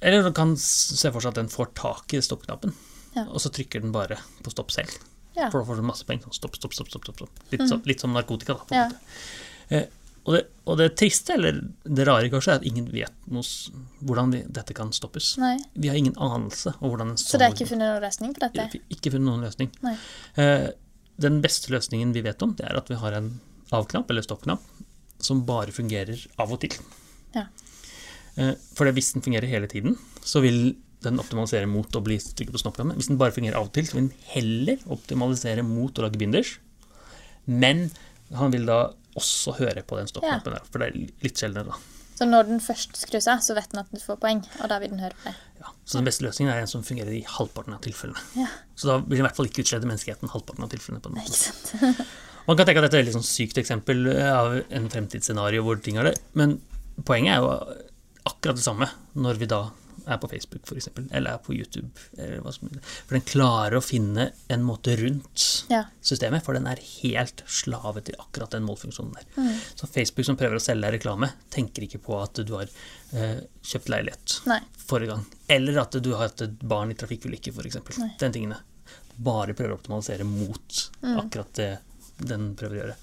eller 0.00 0.22
du 0.24 0.32
kan 0.36 0.54
se 0.60 1.10
for 1.12 1.20
seg 1.20 1.32
at 1.34 1.40
den 1.42 1.48
får 1.52 1.72
tak 1.78 2.14
i 2.16 2.20
stoppknappen, 2.24 2.74
Ja. 3.16 3.24
og 3.26 3.40
så 3.42 3.50
trykker 3.50 3.80
den 3.82 3.92
bare 3.92 4.18
på 4.44 4.50
stopp 4.52 4.70
selv. 4.70 4.90
Ja. 5.36 5.46
Mm. 5.46 5.52
For 5.52 5.60
da 5.60 5.66
får 5.70 5.76
du 5.76 5.82
masse 5.86 6.04
penger. 6.06 6.24
Sånn 6.28 6.34
stopp, 6.40 6.56
stopp, 6.56 6.74
stopp. 6.74 6.88
stopp, 6.90 7.04
stopp, 7.04 7.20
Litt, 7.50 7.60
Litt, 7.60 7.68
så, 7.70 7.80
litt 7.86 8.00
som 8.00 8.12
narkotika, 8.12 8.54
da. 8.58 8.64
På 8.64 8.74
en 8.74 8.78
Ja. 8.80 8.88
måte. 8.88 9.00
Eh, 9.70 9.84
og, 10.26 10.34
det, 10.34 10.40
og 10.66 10.76
det 10.78 10.88
triste, 11.00 11.32
eller 11.34 11.60
det 11.84 12.06
rare 12.06 12.28
kanskje, 12.28 12.52
er 12.52 12.56
at 12.60 12.66
ingen 12.68 12.86
vet 12.92 13.12
noe, 13.32 13.42
hvordan 14.04 14.30
vi, 14.34 14.42
dette 14.46 14.74
kan 14.76 14.90
stoppes. 14.92 15.36
Nei. 15.38 15.56
Vi 15.74 15.88
har 15.88 15.96
ingen 15.96 16.14
anelse 16.18 16.74
om 16.80 16.90
hvordan 16.90 17.16
Så 17.18 17.38
det 17.38 17.46
er 17.48 17.54
ikke 17.54 17.68
funnet 17.70 17.88
noen 17.88 18.02
løsning 18.04 18.34
på 18.36 18.40
dette? 18.44 18.80
ikke 18.90 19.12
funnet 19.14 19.26
noen 19.30 19.46
løsning. 19.46 19.70
Eh, 20.36 20.68
den 21.18 21.40
beste 21.42 21.70
løsningen 21.72 22.12
vi 22.12 22.20
vet 22.22 22.42
om, 22.42 22.54
det 22.54 22.66
er 22.66 22.76
at 22.76 22.88
vi 22.88 22.96
har 22.96 23.12
en 23.12 23.40
av-knapp 23.72 24.10
eller 24.10 24.22
stopp-knapp 24.22 24.60
som 25.20 25.44
bare 25.46 25.72
fungerer 25.72 26.26
av 26.38 26.52
og 26.52 26.60
til. 26.60 26.70
Ja. 27.34 27.46
Eh, 28.36 28.54
for 28.76 28.90
hvis 28.94 29.12
den 29.14 29.24
fungerer 29.24 29.50
hele 29.50 29.70
tiden, 29.70 29.98
så 30.22 30.42
vil 30.44 30.76
den 31.04 31.20
optimalisere 31.20 31.68
mot 31.70 31.96
å 31.96 32.02
bli 32.04 32.18
trykket 32.20 32.52
på 32.54 32.60
stoppknappen. 32.60 32.98
Hvis 32.98 33.08
den 33.08 33.20
bare 33.20 33.34
fungerer 33.34 33.56
av 33.58 33.70
og 33.70 33.74
til, 33.76 33.88
så 33.88 33.96
vil 33.96 34.08
den 34.08 34.26
heller 34.34 34.82
optimalisere 34.92 35.64
mot 35.66 35.96
å 35.96 36.04
lage 36.04 36.20
binders. 36.20 36.58
Men 37.48 37.88
han 38.36 38.52
vil 38.52 38.68
da 38.68 38.90
også 39.18 39.56
høre 39.58 39.82
på 39.82 39.96
den 39.98 40.10
stoppknappen 40.10 40.54
der, 40.54 40.68
for 40.70 40.82
det 40.82 40.90
er 40.90 41.24
litt 41.24 41.40
sjeldnere, 41.40 41.72
da. 41.72 41.96
Så 42.20 42.26
når 42.28 42.50
den 42.50 42.58
først 42.60 42.98
skrus 43.00 43.24
av, 43.32 43.40
så 43.40 43.54
vet 43.56 43.70
den 43.72 43.80
at 43.80 43.88
den 43.94 44.02
får 44.02 44.18
poeng, 44.20 44.42
og 44.60 44.68
da 44.68 44.76
vil 44.82 44.90
den 44.92 45.00
høre 45.00 45.16
på 45.16 45.30
det. 45.30 45.38
Ja, 45.62 45.70
så 45.88 45.96
den 45.96 46.08
beste 46.10 46.26
løsningen 46.26 46.52
er 46.52 46.60
en 46.60 46.68
som 46.68 46.82
fungerer 46.84 47.14
i 47.16 47.22
halvparten 47.24 47.72
av 47.72 47.80
tilfellene. 47.84 48.20
Ja. 48.36 48.48
Så 48.76 48.90
da 48.90 48.98
vil 49.00 49.16
den 49.16 49.22
i 49.22 49.24
hvert 49.24 49.38
fall 49.38 49.48
ikke 49.48 49.64
utslette 49.64 49.88
menneskeheten 49.88 50.32
halvparten 50.34 50.66
av 50.66 50.72
tilfellene. 50.72 51.00
på 51.00 51.08
den 51.08 51.16
måten. 51.16 51.32
Ikke 51.32 51.40
sant? 51.40 52.02
Man 52.46 52.58
kan 52.58 52.68
tenke 52.68 52.82
at 52.82 52.86
dette 52.90 52.98
er 52.98 53.00
et 53.00 53.06
veldig 53.06 53.16
sånn 53.16 53.26
sykt 53.26 53.60
eksempel 53.62 54.10
av 54.26 54.58
en 54.60 54.90
fremtidsscenario 54.92 55.64
hvor 55.64 55.80
ting 55.80 55.96
er 56.00 56.10
det, 56.10 56.14
men 56.36 56.58
poenget 57.08 57.38
er 57.38 57.40
jo 57.40 57.80
akkurat 58.40 58.56
det 58.56 58.64
samme 58.64 58.88
når 59.20 59.38
vi 59.44 59.46
da 59.46 59.68
er 60.10 60.16
på 60.18 60.30
Facebook 60.32 60.64
for 60.66 60.78
eksempel, 60.80 61.04
eller 61.12 61.34
er 61.36 61.42
på 61.44 61.52
YouTube. 61.52 61.90
Eller 62.16 62.40
hva 62.40 62.50
som, 62.54 62.70
for 62.80 63.14
den 63.14 63.24
klarer 63.28 63.76
å 63.76 63.82
finne 63.84 64.30
en 64.50 64.62
måte 64.64 64.94
rundt 64.98 65.44
Ja. 65.70 65.82
systemet, 66.02 66.42
for 66.42 66.56
den 66.56 66.66
er 66.66 66.80
helt 67.02 67.42
slave 67.46 68.00
til 68.02 68.16
akkurat 68.18 68.50
den 68.56 68.64
målfunksjonen 68.64 69.12
der. 69.18 69.26
Mm. 69.36 69.52
Så 69.76 69.86
Facebook 69.92 70.26
som 70.26 70.38
prøver 70.40 70.56
å 70.56 70.62
selge 70.64 70.86
deg 70.88 70.96
reklame, 70.96 71.28
tenker 71.52 71.84
ikke 71.84 72.00
på 72.02 72.16
at 72.22 72.40
du 72.48 72.54
har 72.56 72.66
eh, 73.12 73.42
kjøpt 73.62 73.92
leilighet 73.92 74.38
Nei. 74.50 74.58
forrige 74.88 75.12
gang, 75.12 75.26
eller 75.58 75.78
at 75.84 76.00
du 76.02 76.10
har 76.16 76.24
hatt 76.30 76.46
et 76.48 76.58
barn 76.64 76.90
i 76.90 76.94
trafikkulykke 76.98 77.52
f.eks. 77.52 77.78
Den 78.24 78.32
tingene. 78.34 78.56
Bare 79.20 79.52
prøver 79.54 79.76
å 79.76 79.78
optimalisere 79.82 80.24
mot 80.26 80.86
Mm. 81.04 81.16
akkurat 81.26 81.52
det 81.60 81.70
den 82.20 82.54
prøver 82.56 82.74
å 82.76 82.80
gjøre. 82.82 82.96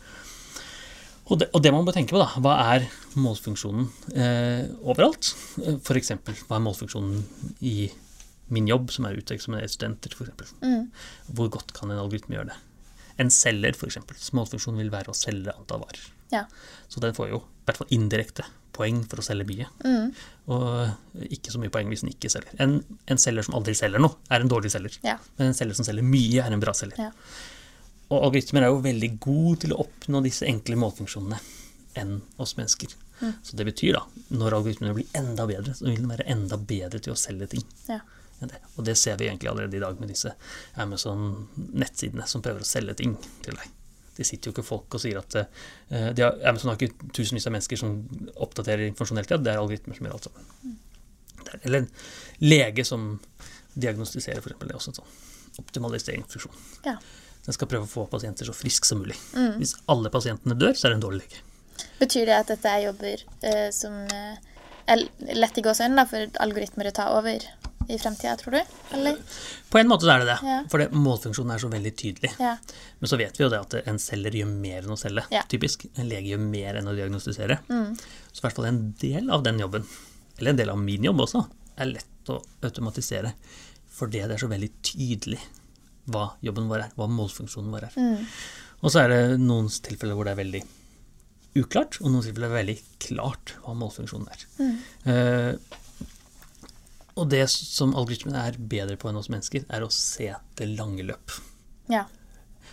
Og 1.28 1.40
det, 1.42 1.50
og 1.52 1.64
det 1.64 1.74
man 1.76 1.88
bør 1.88 1.98
tenke 1.98 2.16
på, 2.16 2.22
da, 2.22 2.30
hva 2.44 2.54
er 2.76 2.86
målfunksjonen 3.20 3.88
eh, 4.16 4.68
overalt? 4.88 5.34
F.eks. 5.82 6.14
hva 6.48 6.58
er 6.58 6.64
målfunksjonen 6.64 7.24
i 7.68 7.90
min 8.56 8.70
jobb, 8.70 8.92
som 8.96 9.08
er 9.10 9.18
uteksaminerte 9.20 9.74
studenter, 9.74 10.14
f.eks. 10.16 10.54
Mm. 10.64 10.88
Hvor 11.36 11.52
godt 11.58 11.74
kan 11.76 11.92
en 11.92 12.00
algoritme 12.00 12.38
gjøre 12.38 12.54
det? 12.54 12.60
En 13.20 13.34
selger, 13.34 13.76
f.eks. 13.76 14.32
Målfunksjonen 14.38 14.80
vil 14.84 14.94
være 14.94 15.12
å 15.12 15.18
selge 15.18 15.56
antall 15.56 15.84
varer. 15.84 16.06
Ja. 16.32 16.46
Så 16.88 17.04
den 17.04 17.16
får 17.18 17.32
jo 17.34 17.42
i 17.44 17.68
hvert 17.68 17.82
fall 17.82 17.92
indirekte 17.96 18.48
poeng 18.78 19.02
for 19.10 19.22
å 19.22 19.26
selge 19.26 19.48
mye. 19.50 19.68
Mm. 19.84 20.12
Og 20.54 21.28
ikke 21.34 21.52
så 21.54 21.60
mye 21.62 21.74
poeng 21.74 21.92
hvis 21.92 22.06
den 22.06 22.14
ikke 22.14 22.32
selger. 22.32 22.56
En, 22.64 22.80
en 23.10 23.22
selger 23.22 23.48
som 23.48 23.58
aldri 23.58 23.76
selger 23.78 24.04
noe, 24.04 24.20
er 24.32 24.44
en 24.44 24.52
dårlig 24.52 24.72
selger. 24.74 25.00
Ja. 25.04 25.18
Men 25.40 25.52
en 25.52 25.58
selger 25.58 25.80
som 25.80 25.88
selger 25.88 26.06
mye, 26.06 26.44
er 26.46 26.54
en 26.54 26.64
bra 26.64 26.76
selger. 26.78 27.10
Ja. 27.10 27.12
Og 28.08 28.22
algoritmer 28.22 28.64
er 28.64 28.72
jo 28.72 28.84
veldig 28.86 29.10
gode 29.24 29.64
til 29.66 29.74
å 29.76 29.82
oppnå 29.84 30.22
disse 30.24 30.48
enkle 30.48 30.78
målfunksjonene 30.80 31.40
enn 32.00 32.20
oss 32.40 32.56
mennesker. 32.58 32.94
Mm. 33.20 33.34
Så 33.44 33.58
det 33.58 33.66
betyr 33.68 33.98
da, 33.98 34.04
når 34.30 34.60
algoritmene 34.60 34.94
blir 34.96 35.18
enda 35.18 35.48
bedre, 35.50 35.74
så 35.76 35.88
vil 35.88 35.98
den 36.00 36.12
være 36.12 36.28
enda 36.32 36.60
bedre 36.60 37.02
til 37.04 37.16
å 37.16 37.20
selge 37.20 37.50
ting. 37.56 37.66
Ja. 37.90 38.00
det. 38.40 38.62
Og 38.76 38.86
det 38.86 38.96
ser 39.02 39.18
vi 39.18 39.28
egentlig 39.28 39.50
allerede 39.52 39.78
i 39.78 39.82
dag 39.82 40.00
med 40.00 40.14
disse 40.14 40.36
Amazon-nettsidene 40.84 42.28
som 42.30 42.44
prøver 42.46 42.64
å 42.64 42.70
selge 42.70 42.96
ting 43.02 43.18
til 43.46 43.58
deg. 43.58 43.74
Det 44.18 44.26
sitter 44.26 44.50
jo 44.50 44.56
ikke 44.56 44.66
folk 44.66 44.96
og 44.98 45.02
sier 45.02 45.20
at 45.20 45.36
uh, 45.38 46.10
de 46.16 46.24
har, 46.24 46.40
Amazon 46.50 46.72
har 46.72 46.80
ikke 46.80 47.12
tusenvis 47.14 47.46
av 47.50 47.54
mennesker 47.54 47.78
som 47.78 48.00
oppdaterer 48.34 48.88
informasjon 48.88 49.20
hele 49.20 49.30
tida, 49.30 49.44
det 49.46 49.54
er 49.54 49.62
algoritmer 49.62 49.98
som 49.98 50.08
gjør 50.08 50.18
alt 50.18 50.30
sammen. 50.30 50.48
Mm. 50.64 50.78
er, 51.44 51.60
eller 51.60 51.84
en 51.84 51.92
lege 52.46 52.86
som 52.88 53.12
diagnostiserer, 53.78 54.42
f.eks. 54.42 54.58
Det 54.64 54.72
er 54.72 54.80
også 54.80 54.94
en 54.94 55.02
sånn 55.02 55.16
optimaliseringsfunksjon. 55.58 56.58
Ja. 56.86 56.98
Den 57.48 57.56
skal 57.56 57.70
prøve 57.72 57.88
å 57.88 57.92
få 57.92 58.04
pasienter 58.12 58.48
så 58.50 58.54
friske 58.56 58.86
som 58.90 59.00
mulig. 59.00 59.16
Hvis 59.58 59.78
alle 59.90 60.12
pasientene 60.12 60.58
dør, 60.60 60.76
så 60.76 60.88
er 60.90 60.94
det 60.94 60.98
en 61.00 61.06
dårlig 61.08 61.24
lege. 61.24 61.44
Betyr 62.02 62.26
det 62.28 62.36
at 62.36 62.50
dette 62.52 62.70
er 62.74 62.84
jobber 62.90 63.24
eh, 63.48 63.70
som 63.74 63.94
eh, 64.12 64.36
er 64.92 65.06
lett 65.38 65.58
i 65.58 65.64
gåseøynene 65.66 66.04
for 66.10 66.28
algoritmer 66.44 66.90
å 66.90 66.94
ta 67.00 67.08
over 67.16 67.46
i 67.88 67.96
fremtida, 68.02 68.34
tror 68.36 68.58
du? 68.58 68.74
Eller? 68.98 69.16
På 69.72 69.80
en 69.80 69.88
måte 69.88 70.10
er 70.12 70.20
det 70.20 70.28
det, 70.34 70.38
Ja. 70.44 70.58
for 70.68 70.82
det, 70.84 70.90
målfunksjonen 70.92 71.54
er 71.56 71.62
så 71.64 71.70
veldig 71.72 71.94
tydelig. 71.96 72.34
Ja. 72.44 72.58
Men 73.00 73.12
så 73.14 73.20
vet 73.22 73.38
vi 73.40 73.46
jo 73.46 73.50
det 73.54 73.62
at 73.64 73.76
en 73.88 74.00
selger 74.04 74.36
gjør 74.42 74.50
mer 74.52 74.82
enn 74.82 74.92
å 74.92 75.00
selge, 75.00 75.24
Ja. 75.32 75.44
typisk. 75.48 75.86
En 75.96 76.10
lege 76.10 76.34
gjør 76.34 76.44
mer 76.44 76.76
enn 76.82 76.90
å 76.92 76.96
diagnostisere. 76.98 77.62
Mm. 77.70 77.94
Så 78.34 78.42
i 78.42 78.44
hvert 78.44 78.58
fall 78.60 78.68
en 78.74 78.82
del 79.00 79.32
av 79.32 79.46
den 79.48 79.60
jobben, 79.64 79.88
eller 80.38 80.52
en 80.52 80.60
del 80.60 80.70
av 80.74 80.82
min 80.84 81.08
jobb 81.08 81.24
også, 81.24 81.46
er 81.78 81.94
lett 81.94 82.34
å 82.34 82.42
automatisere. 82.68 83.32
Fordi 83.98 84.20
det 84.28 84.36
er 84.36 84.44
så 84.44 84.52
veldig 84.52 84.72
tydelig 84.84 85.40
hva 86.12 86.30
jobben 86.46 86.70
vår 86.72 86.86
er, 86.86 86.96
hva 86.98 87.08
målfunksjonen 87.12 87.74
vår 87.74 87.88
er. 87.90 87.98
Mm. 88.00 88.26
Og 88.82 88.94
så 88.94 89.04
er 89.04 89.14
det 89.14 89.22
noen 89.42 89.70
tilfeller 89.70 90.18
hvor 90.18 90.28
det 90.28 90.36
er 90.36 90.42
veldig 90.42 90.64
uklart, 91.58 91.98
og 92.02 92.12
noen 92.12 92.26
tilfeller 92.26 92.52
er 92.52 92.60
veldig 92.62 92.78
klart 93.08 93.56
hva 93.64 93.76
målfunksjonen 93.78 94.30
er. 94.34 94.46
Mm. 94.62 94.76
Uh, 95.08 95.54
og 97.18 97.32
det 97.34 97.48
som 97.50 97.96
algoritmene 97.98 98.44
er 98.46 98.60
bedre 98.62 98.98
på 99.00 99.10
enn 99.10 99.18
oss 99.18 99.32
mennesker, 99.34 99.66
er 99.74 99.84
å 99.84 99.90
se 99.94 100.30
det 100.60 100.70
lange 100.76 101.06
løp. 101.08 101.34
ja. 101.94 102.06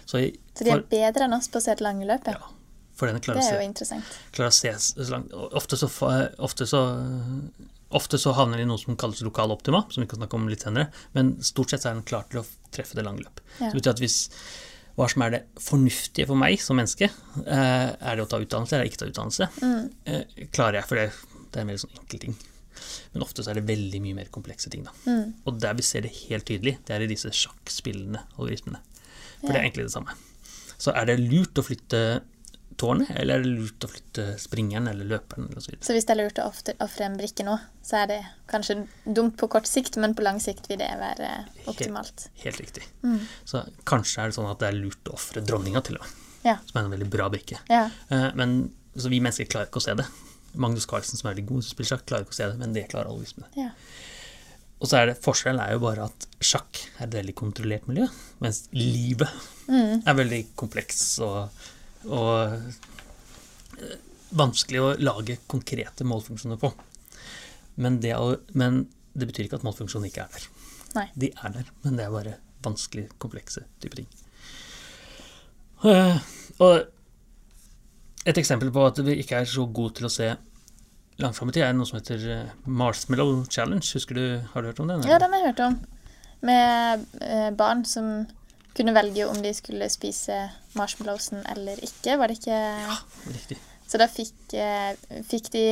Så, 0.05 0.21
Så 0.53 0.67
de 0.67 0.69
er 0.69 0.83
for, 0.83 0.89
bedre 0.93 1.25
enn 1.25 1.33
oss 1.33 1.47
på 1.49 1.57
å 1.57 1.65
se 1.65 1.73
etter 1.73 1.87
lange 1.87 2.05
løp? 2.05 2.27
Ja. 2.29 2.51
for 2.95 3.09
den 3.09 3.17
Det 3.19 3.31
er 3.33 3.39
å 3.41 3.43
se 3.43 3.55
jo 3.57 3.65
interessant. 3.65 4.19
klarer 4.37 4.53
Ofte 5.57 5.79
så, 5.81 5.89
ofte, 6.39 6.67
så, 6.69 6.83
ofte 7.95 8.19
så 8.21 8.33
havner 8.37 8.59
de 8.61 8.65
i 8.67 8.69
noe 8.69 8.81
som 8.81 8.97
kalles 9.01 9.23
lokal 9.25 9.53
optima, 9.55 9.85
som 9.91 10.03
vi 10.03 10.09
kan 10.11 10.19
snakke 10.21 10.35
om 10.39 10.49
litt 10.51 10.65
senere, 10.67 10.91
men 11.15 11.35
stort 11.47 11.71
sett 11.75 11.85
er 11.87 11.95
den 11.95 12.03
klar 12.07 12.25
til 12.31 12.43
å 12.43 12.47
treffe 12.75 12.97
det 12.99 13.05
lange 13.07 13.23
løp. 13.25 13.41
Ja. 13.61 13.69
Så 13.71 13.73
det 13.77 13.81
betyr 13.83 13.95
at 13.95 14.03
hvis 14.05 14.19
hva 14.95 15.09
som 15.11 15.23
er 15.27 15.31
det 15.35 15.43
fornuftige 15.59 16.27
for 16.31 16.39
meg 16.39 16.61
som 16.63 16.79
menneske, 16.79 17.09
eh, 17.47 17.89
er 17.99 18.17
det 18.19 18.23
å 18.25 18.29
ta 18.31 18.39
utdannelse 18.43 18.77
eller 18.77 18.87
ikke 18.91 19.01
ta 19.03 19.09
utdannelse, 19.11 19.49
Mm. 19.63 19.91
eh, 20.07 20.25
klarer 20.55 20.79
jeg, 20.81 20.85
for 20.91 20.95
det, 21.01 21.07
det 21.51 21.57
er 21.59 21.63
en 21.63 21.71
veldig 21.73 21.83
sånn 21.87 21.99
enkel 22.01 22.21
ting. 22.21 22.37
Men 23.15 23.23
ofte 23.23 23.43
så 23.43 23.51
er 23.51 23.55
det 23.61 23.67
veldig 23.67 24.01
mye 24.03 24.15
mer 24.15 24.29
komplekse 24.35 24.71
ting. 24.71 24.85
da. 24.85 24.91
Mm. 25.07 25.35
Og 25.47 25.59
der 25.61 25.75
vi 25.75 25.83
ser 25.83 26.03
det 26.03 26.13
helt 26.29 26.45
tydelig, 26.47 26.79
det 26.87 26.95
er 26.95 27.03
i 27.03 27.11
disse 27.11 27.31
sjakkspillende 27.31 28.23
algoritmene. 28.39 28.81
For 29.41 29.53
det 29.53 29.57
er 29.57 29.65
egentlig 29.69 29.87
det 29.89 29.95
samme. 29.95 30.15
Så 30.79 30.93
er 30.95 31.07
det 31.07 31.19
lurt 31.21 31.55
å 31.55 31.65
flytte 31.65 32.23
tårnet, 32.81 33.11
eller 33.15 33.39
er 33.39 33.43
det 33.45 33.53
lurt 33.59 33.85
å 33.87 33.91
flytte 33.91 34.25
springeren 34.41 34.89
eller 34.91 35.05
løperen 35.11 35.49
eller 35.51 35.61
så? 35.65 35.75
Så 35.81 35.93
hvis 35.97 36.07
det 36.09 36.15
er 36.17 36.21
lurt 36.23 36.39
å 36.43 36.47
ofre 36.85 37.05
en 37.07 37.17
brikke 37.19 37.45
nå, 37.47 37.57
så 37.85 38.01
er 38.03 38.07
det 38.11 38.19
kanskje 38.51 38.77
dumt 39.07 39.37
på 39.41 39.49
kort 39.53 39.67
sikt, 39.71 39.97
men 40.01 40.15
på 40.15 40.23
lang 40.27 40.41
sikt 40.41 40.69
vil 40.71 40.79
det 40.83 40.91
være 41.01 41.31
optimalt. 41.71 42.29
Helt 42.45 42.61
riktig. 42.61 42.85
Mm. 43.03 43.21
Så 43.45 43.65
kanskje 43.85 44.23
er 44.25 44.33
det 44.33 44.39
sånn 44.39 44.51
at 44.51 44.59
det 44.63 44.69
er 44.73 44.79
lurt 44.81 45.11
å 45.13 45.17
ofre 45.19 45.43
dronninga 45.45 45.83
til 45.85 45.97
og 46.01 46.07
med, 46.07 46.21
Ja. 46.45 46.57
som 46.69 46.81
er 46.81 46.85
en 46.85 46.91
veldig 46.99 47.11
bra 47.11 47.29
brikke. 47.33 47.59
Ja. 47.71 47.87
Eh, 48.11 48.31
Men 48.35 48.73
så 48.97 49.09
vi 49.09 49.21
mennesker 49.21 49.47
klarer 49.51 49.67
ikke 49.71 49.81
å 49.81 49.87
se 49.89 49.95
det. 49.95 50.07
Magnus 50.55 50.87
Carlsen, 50.87 51.17
som 51.19 51.29
er 51.29 51.35
veldig 51.35 51.47
god 51.49 51.63
til 51.63 51.71
å 51.71 51.75
spille 51.75 51.89
sjakk, 51.91 52.07
klarer 52.07 52.23
ikke 52.27 52.35
å 52.37 52.41
se 52.41 52.47
det, 52.51 52.59
men 52.59 52.73
det 52.73 52.89
klarer 52.89 53.11
algoritmene. 53.11 53.49
ja. 53.57 53.71
Og 54.83 54.89
så 54.91 54.99
er 54.99 55.07
det, 55.07 55.15
forskjellen 55.23 55.61
er 55.63 55.73
jo 55.73 55.79
bare 55.81 56.05
at 56.05 56.27
sjakk 56.45 56.81
er 57.01 57.07
et 57.07 57.15
veldig 57.15 57.35
kontrollert 57.39 57.87
miljø, 57.89 58.07
mens 58.43 58.69
livet 58.73 59.31
Mm. 59.67 60.03
er 60.07 60.15
veldig 60.19 60.41
kompleks 60.61 61.19
og, 61.25 61.49
og 62.07 62.55
eh, 63.81 63.95
vanskelig 64.35 64.81
å 64.83 64.93
lage 65.01 65.39
konkrete 65.51 66.05
målfunksjoner 66.09 66.59
på. 66.61 66.73
Men 67.77 68.01
det, 68.03 68.15
men 68.55 68.85
det 69.15 69.29
betyr 69.31 69.47
ikke 69.49 69.61
at 69.61 69.67
målfunksjonen 69.67 70.09
ikke 70.11 70.25
er 70.27 70.35
der. 70.37 70.49
Nei. 70.95 71.07
De 71.19 71.31
er 71.35 71.55
der, 71.57 71.71
men 71.83 71.97
det 71.99 72.05
er 72.07 72.13
bare 72.15 72.37
vanskelig, 72.65 73.09
komplekse 73.23 73.65
typer 73.83 74.03
ting. 74.03 74.11
Eh, 75.85 76.19
Og 76.63 76.85
et 78.25 78.39
eksempel 78.41 78.71
på 78.73 78.85
at 78.89 78.99
vi 79.05 79.19
ikke 79.21 79.43
er 79.43 79.49
så 79.51 79.67
gode 79.69 79.99
til 79.99 80.07
å 80.09 80.13
se 80.13 80.31
langt 81.21 81.37
fram 81.37 81.51
i 81.51 81.55
tid, 81.55 81.63
er 81.67 81.75
noe 81.77 81.87
som 81.89 81.99
heter 81.99 82.23
eh, 82.33 82.55
Marshmallow 82.67 83.43
Challenge. 83.53 83.85
Husker 83.99 84.17
du, 84.19 84.25
Har 84.55 84.63
du 84.65 84.71
hørt 84.71 84.81
om 84.81 84.89
den? 84.91 85.05
ja, 85.11 85.19
den 85.21 85.35
har 85.35 85.43
jeg 85.45 85.53
hørt 85.53 85.65
om. 85.67 85.77
Med 86.45 87.05
barn 87.59 87.85
som 87.89 88.27
kunne 88.75 88.95
velge 88.97 89.27
om 89.29 89.39
de 89.43 89.53
skulle 89.55 89.89
spise 89.93 90.39
marshmallowsen 90.75 91.45
eller 91.53 91.79
ikke, 91.85 92.19
var 92.19 92.31
det 92.31 92.41
ikke? 92.41 92.59
Ja, 92.59 92.99
Riktig. 93.31 93.59
Så 93.87 94.01
da 94.01 94.09
fikk, 94.09 94.55
eh, 94.57 94.95
fikk 95.29 95.51
de 95.53 95.65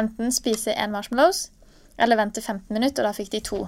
enten 0.00 0.32
spise 0.32 0.72
en 0.72 0.94
marshmallows 0.94 1.50
eller 2.00 2.16
vente 2.16 2.40
15 2.40 2.72
minutter, 2.72 3.04
og 3.04 3.10
da 3.10 3.16
fikk 3.16 3.30
de 3.34 3.40
to. 3.44 3.60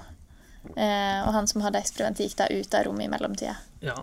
Eh, 0.73 1.21
og 1.27 1.33
han 1.37 1.47
som 1.51 1.63
hadde 1.65 1.83
eksperimentet, 1.83 2.25
gikk 2.25 2.39
da 2.41 2.49
ut 2.49 2.75
av 2.79 2.87
rommet 2.87 3.07
i 3.07 3.13
mellomtida. 3.13 3.57
Ja. 3.85 3.99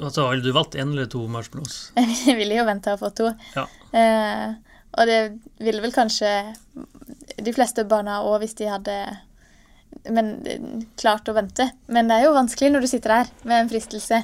Og 0.00 0.08
så 0.08 0.24
har 0.24 0.40
du 0.40 0.50
valgt 0.56 0.74
én 0.74 0.94
eller 0.94 1.06
to 1.10 1.26
marshmallows. 1.30 1.92
Jeg 2.26 2.38
ville 2.38 2.56
jo 2.56 2.66
vente 2.66 2.94
og 2.94 3.02
få 3.02 3.12
to. 3.14 3.28
Ja. 3.54 3.66
Eh, 3.92 4.54
og 4.98 5.06
det 5.06 5.20
ville 5.60 5.84
vel 5.84 5.94
kanskje 5.94 6.30
de 7.38 7.52
fleste 7.54 7.84
barna 7.86 8.22
òg, 8.26 8.40
hvis 8.42 8.56
de 8.58 8.70
hadde 8.72 8.96
men, 10.10 10.30
klart 11.00 11.28
å 11.28 11.34
vente. 11.36 11.70
Men 11.88 12.08
det 12.10 12.16
er 12.20 12.28
jo 12.28 12.36
vanskelig 12.36 12.70
når 12.74 12.86
du 12.86 12.90
sitter 12.92 13.16
der 13.20 13.32
med 13.44 13.64
en 13.64 13.72
fristelse. 13.72 14.22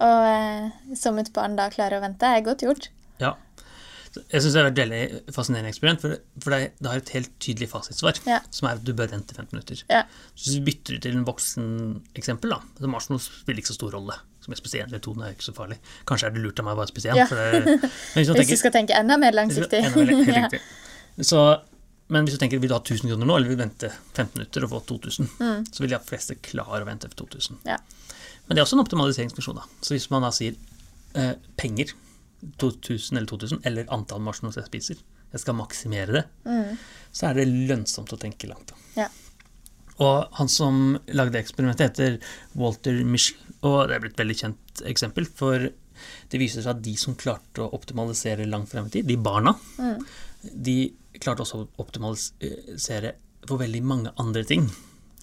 Og 0.00 0.24
eh, 0.30 0.94
som 0.96 1.18
et 1.20 1.32
barn 1.36 1.56
da 1.58 1.68
klarer 1.72 1.98
å 2.00 2.04
vente, 2.06 2.24
er 2.26 2.44
godt 2.46 2.64
gjort. 2.64 2.88
Ja. 3.20 3.34
Jeg 4.32 4.42
syns 4.42 4.54
det 4.56 4.62
er 4.64 4.68
et 4.72 4.78
veldig 4.80 5.34
fascinerende 5.36 5.70
eksperiment, 5.70 6.00
for, 6.02 6.16
for 6.42 6.50
det, 6.56 6.72
det 6.82 6.88
har 6.90 6.98
et 6.98 7.12
helt 7.14 7.30
tydelig 7.38 7.68
fasitsvar, 7.70 8.16
Ja. 8.26 8.40
som 8.50 8.66
er 8.66 8.80
at 8.80 8.82
du 8.82 8.90
bør 8.98 9.12
vente 9.12 9.36
15 9.36 9.52
minutter. 9.54 9.84
Ja. 9.92 10.00
Så 10.34 10.48
hvis 10.48 10.56
vi 10.56 10.64
bytter 10.66 10.96
ut 10.96 11.04
til 11.04 11.14
en 11.14 11.26
vokseneksempel, 11.28 12.50
da 12.56 12.58
så 12.80 12.90
Marshmallow 12.90 13.22
spiller 13.22 13.62
ikke 13.62 13.70
så 13.70 13.76
stor 13.78 13.94
rolle. 13.94 14.16
Som 14.42 14.54
jeg 14.56 14.62
spesielt 14.64 14.88
eller 14.90 15.02
to, 15.04 15.12
er 15.20 15.36
ikke 15.36 15.46
så 15.46 15.54
farlig. 15.54 15.76
Kanskje 16.08 16.26
er 16.26 16.34
det 16.34 16.42
lurt 16.42 16.58
av 16.58 16.66
meg 16.66 16.74
å 16.74 16.80
bare 16.80 16.90
spise 16.90 17.12
én. 17.12 17.20
Ja. 17.20 17.28
hvis 18.16 18.50
du 18.50 18.56
skal 18.58 18.72
tenke 18.74 18.96
enda 18.98 19.20
mer 19.20 19.36
langsiktig. 19.36 19.84
Enda 19.92 20.02
mer- 20.02 20.14
helt 20.16 20.34
Ja. 20.34 20.42
riktig. 20.48 20.62
Så, 21.28 21.44
men 22.10 22.26
hvis 22.26 22.34
du 22.36 22.40
tenker 22.42 22.60
vil 22.60 22.68
du 22.68 22.74
ha 22.74 22.80
1000 22.82 23.08
kroner 23.10 23.26
nå, 23.28 23.36
eller 23.38 23.48
vil 23.52 23.56
du 23.58 23.62
vente 23.64 23.90
15 24.14 24.34
minutter 24.36 24.64
og 24.66 24.70
få 24.74 24.80
2000, 24.90 25.28
Mm. 25.40 25.64
så 25.72 25.80
vil 25.84 25.90
de 25.94 25.98
fleste 26.10 26.34
klare 26.42 26.82
å 26.82 26.88
vente 26.88 27.08
for 27.08 27.24
2000. 27.26 27.58
Ja. 27.64 27.78
Men 28.48 28.56
det 28.56 28.58
er 28.58 28.66
også 28.66 28.78
en 28.78 28.84
optimaliseringsfunksjon. 28.84 29.54
da. 29.56 29.64
Så 29.80 29.94
hvis 29.94 30.10
man 30.10 30.22
da 30.22 30.30
sier 30.34 30.56
eh, 31.14 31.34
penger, 31.56 31.92
2000 32.58 33.16
eller 33.18 33.26
2000, 33.26 33.60
eller 33.66 33.84
antall 33.94 34.20
marshmallows 34.20 34.56
jeg 34.56 34.66
spiser, 34.70 34.96
jeg 35.32 35.40
skal 35.40 35.54
maksimere 35.54 36.12
det, 36.12 36.24
Mm. 36.44 36.78
så 37.12 37.30
er 37.30 37.34
det 37.34 37.48
lønnsomt 37.48 38.12
å 38.12 38.18
tenke 38.18 38.48
langt. 38.48 38.66
da. 38.68 38.74
Ja. 38.96 39.08
Og 40.00 40.28
han 40.32 40.48
som 40.48 40.98
lagde 41.08 41.34
eksperimentet, 41.42 41.90
heter 41.96 42.18
Walter 42.56 43.04
Michel, 43.04 43.36
og 43.62 43.88
det 43.88 43.96
er 43.96 44.00
blitt 44.00 44.12
et 44.18 44.24
veldig 44.26 44.38
kjent 44.40 44.82
eksempel, 44.88 45.26
for 45.26 45.58
det 46.30 46.38
viser 46.40 46.62
seg 46.62 46.70
at 46.76 46.82
de 46.82 46.94
som 46.96 47.14
klarte 47.14 47.60
å 47.60 47.72
optimalisere 47.74 48.46
langt 48.48 48.68
frem 48.70 48.86
i 48.86 48.88
tid, 48.90 49.06
de 49.06 49.16
barna, 49.16 49.54
Mm. 49.78 50.04
de 50.62 50.92
klarte 51.20 51.44
også 51.44 51.60
å 51.62 51.68
optimalisere 51.82 53.14
for 53.48 53.60
veldig 53.60 53.82
mange 53.86 54.12
andre 54.20 54.44
ting. 54.44 54.70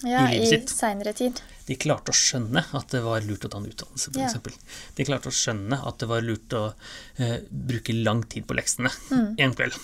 ja, 0.02 0.28
i 0.30 0.38
livet 0.38 0.46
i 0.46 0.50
sitt. 0.50 0.68
seinere 0.70 1.12
tid. 1.12 1.40
De 1.66 1.74
klarte 1.76 2.12
å 2.12 2.14
skjønne 2.14 2.62
at 2.78 2.88
det 2.94 3.00
var 3.02 3.20
lurt 3.26 3.44
å 3.44 3.50
ta 3.50 3.58
en 3.58 3.66
utdannelse, 3.66 4.12
Ja. 4.16 4.28
f.eks. 4.30 4.58
De 4.94 5.04
klarte 5.04 5.26
å 5.26 5.34
skjønne 5.34 5.78
at 5.86 5.98
det 5.98 6.06
var 6.08 6.20
lurt 6.22 6.48
å 6.54 6.72
eh, 7.18 7.40
bruke 7.50 7.92
lang 8.04 8.22
tid 8.22 8.46
på 8.46 8.54
leksene 8.54 8.90
Mm. 9.10 9.34
en 9.38 9.54
kveld. 9.54 9.74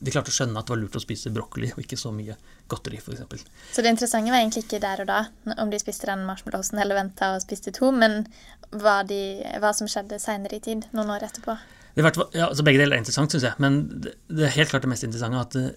De 0.00 0.10
klarte 0.10 0.30
å 0.30 0.34
skjønne 0.34 0.58
at 0.58 0.66
det 0.66 0.74
var 0.76 0.82
lurt 0.82 0.94
å 0.96 1.00
spise 1.02 1.30
brokkoli 1.34 1.72
og 1.72 1.78
ikke 1.82 1.96
så 1.98 2.12
mye 2.14 2.36
godteri, 2.68 2.98
f.eks. 2.98 3.44
Så 3.72 3.82
det 3.82 3.90
interessante 3.90 4.30
var 4.30 4.38
egentlig 4.42 4.64
ikke 4.64 4.80
der 4.80 5.00
og 5.02 5.06
da, 5.06 5.20
om 5.58 5.70
de 5.70 5.78
spiste 5.78 6.06
den 6.06 6.24
marshmallowsen 6.26 6.78
eller 6.78 6.94
venta 6.94 7.34
og 7.34 7.42
spiste 7.42 7.72
to, 7.72 7.90
men 7.92 8.26
hva, 8.70 9.02
de, 9.06 9.42
hva 9.60 9.72
som 9.74 9.86
skjedde 9.86 10.18
seinere 10.20 10.54
i 10.56 10.60
tid, 10.60 10.86
noen 10.92 11.10
år 11.10 11.26
etterpå. 11.28 11.58
Fall- 12.02 12.30
ja, 12.34 12.48
altså 12.48 12.64
begge 12.66 12.80
deler 12.82 12.96
er 12.96 13.02
interessant, 13.04 13.30
syns 13.30 13.44
jeg, 13.46 13.54
men 13.62 13.76
det, 14.02 14.14
det 14.28 14.46
er 14.48 14.54
helt 14.56 14.70
klart 14.72 14.82
det 14.82 14.90
mest 14.90 15.04
interessante 15.06 15.38
at 15.40 15.52
det, 15.54 15.76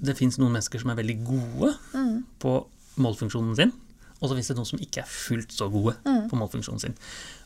det 0.00 0.16
fins 0.16 0.38
noen 0.40 0.52
mennesker 0.54 0.80
som 0.80 0.90
er 0.90 0.96
veldig 1.02 1.18
gode 1.28 1.74
Mm. 1.92 2.22
på 2.40 2.54
målfunksjonen 3.04 3.56
sin, 3.56 3.72
og 4.20 4.28
så 4.30 4.34
fins 4.38 4.48
det 4.48 4.56
noen 4.56 4.66
som 4.70 4.78
ikke 4.80 5.02
er 5.02 5.08
fullt 5.12 5.52
så 5.52 5.68
gode 5.70 5.94
Mm. 6.08 6.28
på 6.30 6.38
målfunksjonen 6.40 6.80
sin. 6.80 6.94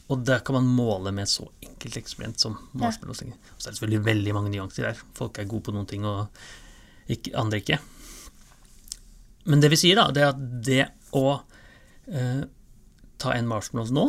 Og 0.09 0.23
det 0.25 0.45
kan 0.47 0.55
man 0.55 0.69
måle 0.71 1.11
med 1.13 1.27
så 1.27 1.49
enkelt 1.67 1.97
eksperiment 1.99 2.39
som 2.39 2.55
marshmallows. 2.79 3.23
Og 3.27 3.59
så 3.59 3.67
er 3.69 3.73
det 3.73 3.79
selvfølgelig 3.81 4.05
veldig 4.07 4.35
mange 4.37 4.51
nyanser 4.55 4.83
der. 4.87 5.01
Folk 5.19 5.39
er 5.43 5.49
gode 5.51 5.65
på 5.67 5.73
noen 5.75 5.87
ting, 5.91 6.05
og 6.07 6.29
ikke, 7.11 7.33
andre 7.35 7.59
ikke. 7.59 7.81
Men 9.47 9.61
det 9.63 9.71
vi 9.73 9.79
sier, 9.81 9.99
da, 9.99 10.09
det 10.15 10.23
er 10.23 10.31
at 10.31 10.45
det 10.67 10.87
å 11.13 11.41
eh, 12.07 12.45
ta 13.19 13.35
en 13.35 13.47
marshmallows 13.51 13.91
nå, 13.95 14.07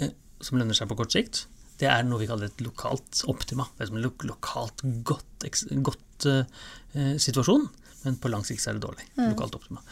eh, 0.00 0.10
som 0.40 0.56
lønner 0.60 0.76
seg 0.76 0.88
på 0.88 0.96
kort 0.96 1.12
sikt, 1.12 1.46
det 1.78 1.88
er 1.90 2.06
noe 2.06 2.20
vi 2.22 2.28
kaller 2.30 2.50
et 2.50 2.62
lokalt 2.64 3.22
optima. 3.30 3.68
Det 3.76 3.84
er 3.84 3.90
som 3.90 3.98
en 4.00 4.06
lo 4.06 4.12
lokalt 4.26 4.82
godt, 5.06 5.46
godt 5.86 6.26
eh, 6.30 7.14
situasjon, 7.22 7.68
men 8.04 8.18
på 8.18 8.30
lang 8.32 8.44
sikt 8.46 8.66
er 8.66 8.78
det 8.78 8.84
dårlig. 8.86 9.06
Lokalt 9.18 9.58
optima. 9.58 9.82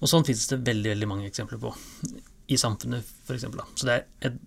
Og 0.00 0.10
sånn 0.10 0.24
finnes 0.28 0.48
det 0.50 0.62
veldig 0.64 0.94
veldig 0.94 1.08
mange 1.10 1.28
eksempler 1.28 1.60
på 1.60 1.72
i 2.52 2.58
samfunnet, 2.60 3.04
f.eks. 3.26 3.46
Så 3.74 3.88
det 3.88 3.96
er 3.96 4.30
et 4.30 4.38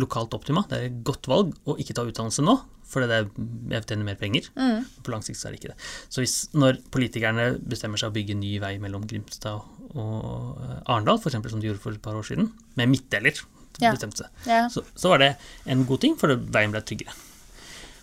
lokalt 0.00 0.34
optima. 0.34 0.64
Det 0.68 0.78
er 0.78 0.88
et 0.88 1.00
godt 1.06 1.28
valg 1.30 1.52
å 1.68 1.76
ikke 1.80 1.94
ta 1.96 2.04
utdannelse 2.08 2.44
nå, 2.44 2.56
fordi 2.88 3.08
det 3.08 3.18
er, 3.20 3.28
jeg 3.72 3.86
tjener 3.88 4.08
mer 4.08 4.18
penger. 4.20 4.48
Mm. 4.56 4.84
På 5.04 5.14
lang 5.14 5.24
sikt 5.24 5.40
så 5.40 5.48
er 5.48 5.54
det 5.54 5.62
ikke 5.62 5.72
det. 5.72 5.78
Så 6.12 6.24
hvis, 6.24 6.36
når 6.56 6.80
politikerne 6.92 7.52
bestemmer 7.60 8.00
seg 8.00 8.12
å 8.12 8.16
bygge 8.16 8.36
ny 8.38 8.56
vei 8.62 8.74
mellom 8.82 9.06
Grimstad 9.08 9.64
og 9.92 10.60
eh, 10.64 10.78
Arendal, 10.92 11.20
f.eks. 11.20 11.38
som 11.52 11.62
de 11.62 11.70
gjorde 11.70 11.84
for 11.84 11.96
et 11.96 12.04
par 12.04 12.18
år 12.18 12.26
siden, 12.28 12.50
med 12.80 12.92
midtdeler, 12.92 13.44
Ja. 13.80 13.92
bestemte 13.94 14.24
seg, 14.24 14.46
Ja. 14.46 14.68
så, 14.70 14.82
så 14.94 15.08
var 15.08 15.18
det 15.22 15.30
en 15.66 15.84
god 15.88 16.00
ting, 16.04 16.16
for 16.20 16.28
veien 16.36 16.70
ble 16.74 16.82
tryggere. 16.84 17.14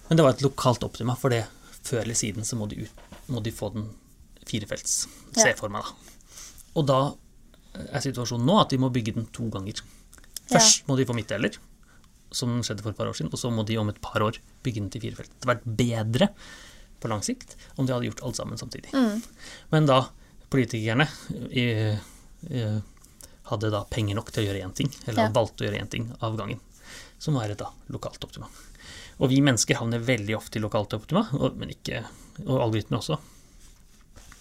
Men 0.09 0.17
det 0.17 0.23
var 0.25 0.33
et 0.33 0.41
lokalt 0.41 0.83
optima, 0.83 1.15
for 1.19 1.29
det 1.29 1.43
før 1.85 2.01
eller 2.01 2.17
siden 2.17 2.45
så 2.45 2.57
må 2.57 2.67
de, 2.69 2.83
ut, 2.85 3.03
må 3.29 3.41
de 3.45 3.51
få 3.53 3.69
den 3.75 3.89
firefelts, 4.49 5.03
se 5.37 5.53
for 5.59 5.69
meg 5.69 5.85
da. 5.85 5.93
Og 6.79 6.87
da 6.89 6.99
er 7.93 8.01
situasjonen 8.03 8.45
nå 8.49 8.57
at 8.63 8.71
de 8.73 8.79
må 8.81 8.89
bygge 8.93 9.13
den 9.15 9.27
to 9.35 9.45
ganger. 9.53 9.81
Først 10.49 10.87
må 10.89 10.97
de 10.97 11.05
få 11.05 11.13
midtdeler, 11.17 11.55
som 12.33 12.59
skjedde 12.65 12.83
for 12.85 12.93
et 12.93 12.97
par 12.97 13.09
år 13.09 13.17
siden, 13.17 13.29
og 13.33 13.39
så 13.41 13.49
må 13.53 13.63
de 13.65 13.77
om 13.81 13.89
et 13.89 14.01
par 14.01 14.21
år 14.25 14.37
bygge 14.65 14.81
den 14.83 14.89
til 14.93 15.01
fire 15.05 15.19
felt. 15.21 15.31
Det 15.37 15.45
hadde 15.45 15.53
vært 15.53 15.77
bedre 15.79 16.29
på 16.99 17.07
lang 17.11 17.21
sikt 17.23 17.53
om 17.77 17.85
de 17.87 17.93
hadde 17.95 18.09
gjort 18.09 18.23
alt 18.27 18.39
sammen 18.41 18.59
samtidig. 18.59 18.91
Mm. 18.93 19.21
Men 19.71 19.87
da 19.89 20.01
politikerne 20.49 21.05
i, 21.53 21.65
eh, 22.49 22.79
hadde 23.49 23.71
da 23.73 23.83
penger 23.89 24.17
nok 24.17 24.31
til 24.31 24.43
å 24.43 24.47
gjøre 24.49 24.63
én 24.65 24.73
ting, 24.77 24.89
eller 25.07 25.25
Ja. 25.27 25.29
valgte 25.35 25.63
å 25.65 25.67
gjøre 25.69 25.81
én 25.81 25.89
ting 25.89 26.09
av 26.21 26.37
gangen, 26.37 26.59
som 27.19 27.33
var 27.35 27.49
et 27.49 27.57
da 27.59 27.71
lokalt 27.89 28.23
optima. 28.23 28.47
Og 29.19 29.29
vi 29.29 29.41
mennesker 29.43 29.75
havner 29.75 29.99
veldig 29.99 30.35
ofte 30.37 30.59
i 30.59 30.61
lokalt 30.63 30.93
optima, 30.95 31.25
og, 31.33 31.57
men 31.59 31.69
ikke, 31.73 32.05
og 32.45 32.61
algoritmer 32.63 32.99
også. 33.01 33.17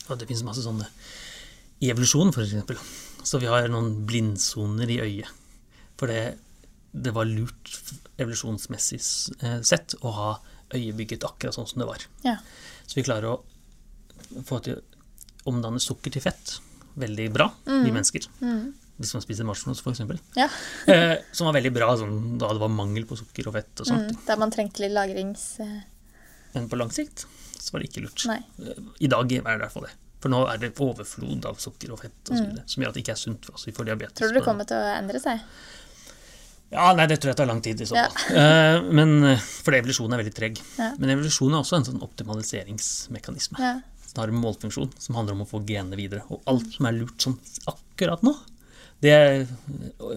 Og 0.09 0.19
det 0.19 0.29
finnes 0.29 0.45
masse 0.47 0.63
sånne 0.65 0.87
i 1.81 1.91
evolusjon, 1.91 2.31
eksempel. 2.33 2.79
Så 3.27 3.41
vi 3.43 3.47
har 3.51 3.67
noen 3.69 4.07
blindsoner 4.07 4.89
i 4.91 5.01
øyet. 5.03 5.33
For 5.99 6.07
det, 6.11 6.39
det 6.95 7.13
var 7.15 7.27
lurt 7.29 7.73
evolusjonsmessig 8.19 9.01
eh, 9.43 9.59
sett 9.67 9.95
å 10.01 10.13
ha 10.15 10.31
øyet 10.75 10.97
bygget 10.97 11.27
akkurat 11.27 11.55
sånn 11.57 11.67
som 11.69 11.83
det 11.83 11.89
var. 11.91 12.05
Ja. 12.25 12.37
Så 12.87 12.99
vi 13.01 13.05
klarer 13.07 13.35
å 13.35 14.43
få 14.47 14.61
til 14.65 14.79
å 14.79 15.51
omdanne 15.51 15.81
sukker 15.83 16.13
til 16.15 16.23
fett 16.25 16.59
veldig 16.99 17.29
bra, 17.33 17.47
vi 17.67 17.93
mennesker. 17.95 18.27
Mm. 18.43 18.73
Hvis 18.99 19.13
man 19.15 19.23
spiser 19.23 19.47
marshmallows, 19.47 19.83
eksempel. 19.87 20.19
Ja. 20.35 20.49
Eh, 20.91 21.17
som 21.33 21.47
var 21.47 21.55
veldig 21.59 21.71
bra 21.77 21.93
sånn, 22.01 22.17
da 22.41 22.49
det 22.53 22.61
var 22.63 22.73
mangel 22.73 23.05
på 23.07 23.17
sukker 23.21 23.47
og 23.51 23.55
fett 23.55 23.83
og 23.85 23.87
sånt. 23.87 24.11
Mm. 24.11 24.21
Der 24.27 24.41
man 24.41 24.51
trengte 24.55 24.83
litt 24.83 24.95
lagrings... 24.97 25.45
eh, 25.63 25.81
Men 26.57 26.67
på 26.73 26.79
lang 26.81 26.91
sikt 26.95 27.27
så 27.59 27.75
var 27.75 27.83
det 27.85 27.91
ikke 27.91 28.03
lurt. 28.07 28.25
Nei. 28.31 28.39
Eh, 28.65 28.79
I 29.07 29.11
dag 29.13 29.31
er 29.37 29.43
det 29.45 29.55
i 29.55 29.63
hvert 29.63 29.75
fall 29.77 29.87
det. 29.87 29.95
For 30.19 30.33
nå 30.35 30.41
er 30.51 30.59
det 30.59 30.73
overflod 30.83 31.45
av 31.47 31.61
sukker 31.63 31.93
og 31.95 32.01
fett 32.03 32.31
og 32.33 32.35
så 32.35 32.43
videre, 32.43 32.65
som 32.67 32.83
gjør 32.83 32.91
at 32.91 32.97
det 32.99 33.03
ikke 33.05 33.15
er 33.15 33.21
sunt 33.21 33.45
for 33.47 33.55
oss. 33.59 33.67
Vi 33.69 33.75
får 33.77 33.87
diabetes. 33.93 34.17
Mm. 34.17 34.23
Tror 34.25 34.33
du 34.35 34.39
det 34.41 34.47
kommer 34.49 34.67
til 34.67 34.81
å 34.83 34.89
endre 34.97 35.21
seg? 35.23 35.45
Ja, 36.75 36.89
nei, 36.99 37.07
det 37.09 37.21
tror 37.23 37.31
jeg 37.31 37.39
tar 37.39 37.49
lang 37.49 37.63
tid 37.65 37.81
i 37.81 37.87
så 37.89 37.95
Ja. 37.97 38.09
fall. 38.11 38.35
Eh, 38.43 38.89
men, 38.99 39.15
for 39.63 39.77
evolusjonen 39.79 40.17
er 40.19 40.25
veldig 40.25 40.35
treg. 40.37 40.59
Ja. 40.81 40.91
Men 40.99 41.15
evolusjonen 41.15 41.55
er 41.55 41.63
også 41.63 41.79
en 41.79 41.87
sånn 41.87 42.03
optimaliseringsmekanisme. 42.05 43.63
Ja. 43.63 43.77
Den 44.09 44.23
har 44.25 44.33
en 44.33 44.41
målfunksjon 44.43 44.91
som 44.99 45.15
handler 45.21 45.37
om 45.37 45.45
å 45.45 45.49
få 45.49 45.61
genene 45.69 45.97
videre. 46.01 46.25
Og 46.33 46.43
alt 46.51 46.67
som 46.75 46.89
er 46.91 46.97
lurt 46.99 47.21
sånn 47.23 47.39
akkurat 47.71 48.25
nå, 48.27 48.35
det 49.05 49.15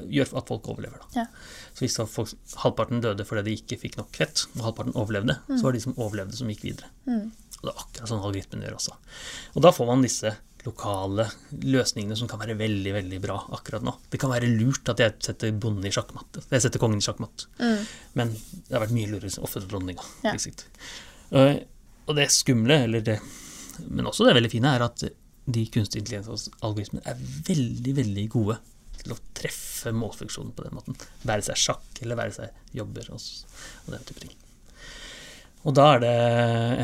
gjør 0.09 0.31
at 0.39 0.47
folk 0.49 0.69
overlever. 0.73 1.03
Ja. 1.15 1.27
Så 1.75 1.85
hvis 1.85 1.97
folk, 2.09 2.31
halvparten 2.63 3.03
døde 3.03 3.25
fordi 3.27 3.43
de 3.45 3.57
ikke 3.59 3.77
fikk 3.83 3.97
nok 3.99 4.15
fett, 4.17 4.45
og 4.55 4.63
halvparten 4.69 4.97
overlevde, 4.97 5.37
så 5.51 5.61
var 5.61 5.73
det 5.75 5.81
de 5.81 5.85
som 5.85 5.99
overlevde, 6.01 6.37
som 6.39 6.49
gikk 6.49 6.63
videre. 6.65 6.89
Mm. 7.05 7.27
Og 7.61 7.67
det 7.67 7.73
er 7.75 7.83
akkurat 7.83 8.09
sånn 8.09 8.23
algoritmen 8.25 8.65
gjør 8.65 8.79
også. 8.79 8.95
Og 9.53 9.65
da 9.67 9.71
får 9.75 9.91
man 9.91 10.05
disse 10.05 10.33
lokale 10.65 11.25
løsningene 11.65 12.17
som 12.17 12.29
kan 12.29 12.41
være 12.41 12.55
veldig 12.57 12.93
veldig 12.93 13.19
bra 13.23 13.37
akkurat 13.57 13.85
nå. 13.85 13.95
Det 14.13 14.19
kan 14.21 14.33
være 14.33 14.49
lurt 14.49 14.91
at 14.93 15.01
jeg 15.01 15.15
setter 15.25 15.53
bonden 15.57 15.87
i 15.89 15.93
sjakkmatt. 15.93 16.41
Jeg 16.51 16.65
setter 16.65 16.81
kongen 16.81 17.01
i 17.01 17.05
sjakkmatt. 17.05 17.47
Mm. 17.61 17.87
Men 18.19 18.33
det 18.33 18.75
har 18.75 18.83
vært 18.85 18.97
mye 18.97 19.09
lurere 19.13 19.49
føde 19.53 19.69
dronninga. 19.71 20.05
Ja. 20.25 20.35
Eh, 21.37 21.63
Og 22.09 22.17
det 22.17 22.27
skumle, 22.33 22.83
eller 22.85 23.01
det, 23.05 23.19
men 23.87 24.09
også 24.09 24.25
det 24.27 24.35
veldig 24.37 24.51
fine, 24.53 24.73
er 24.75 24.85
at 24.85 25.05
de 25.51 25.63
kunstig 25.73 26.01
intelligens-algoritmene 26.01 27.05
er 27.09 27.21
veldig, 27.47 27.93
veldig 27.97 28.25
gode 28.33 28.57
til 29.01 29.15
å 29.15 29.19
treffe 29.37 29.91
målfunksjonen 29.95 30.53
på 30.55 30.65
den 30.65 30.75
måten. 30.77 30.97
Være 31.27 31.45
seg 31.49 31.59
sjakk, 31.59 31.89
eller 32.01 32.19
være 32.19 32.35
seg 32.37 32.77
jobber 32.77 33.11
og, 33.15 33.27
og 33.85 33.93
den 33.95 34.05
type 34.09 34.23
ting. 34.25 34.35
Og 35.65 35.75
da 35.77 35.87
er 35.95 36.01
det 36.01 36.15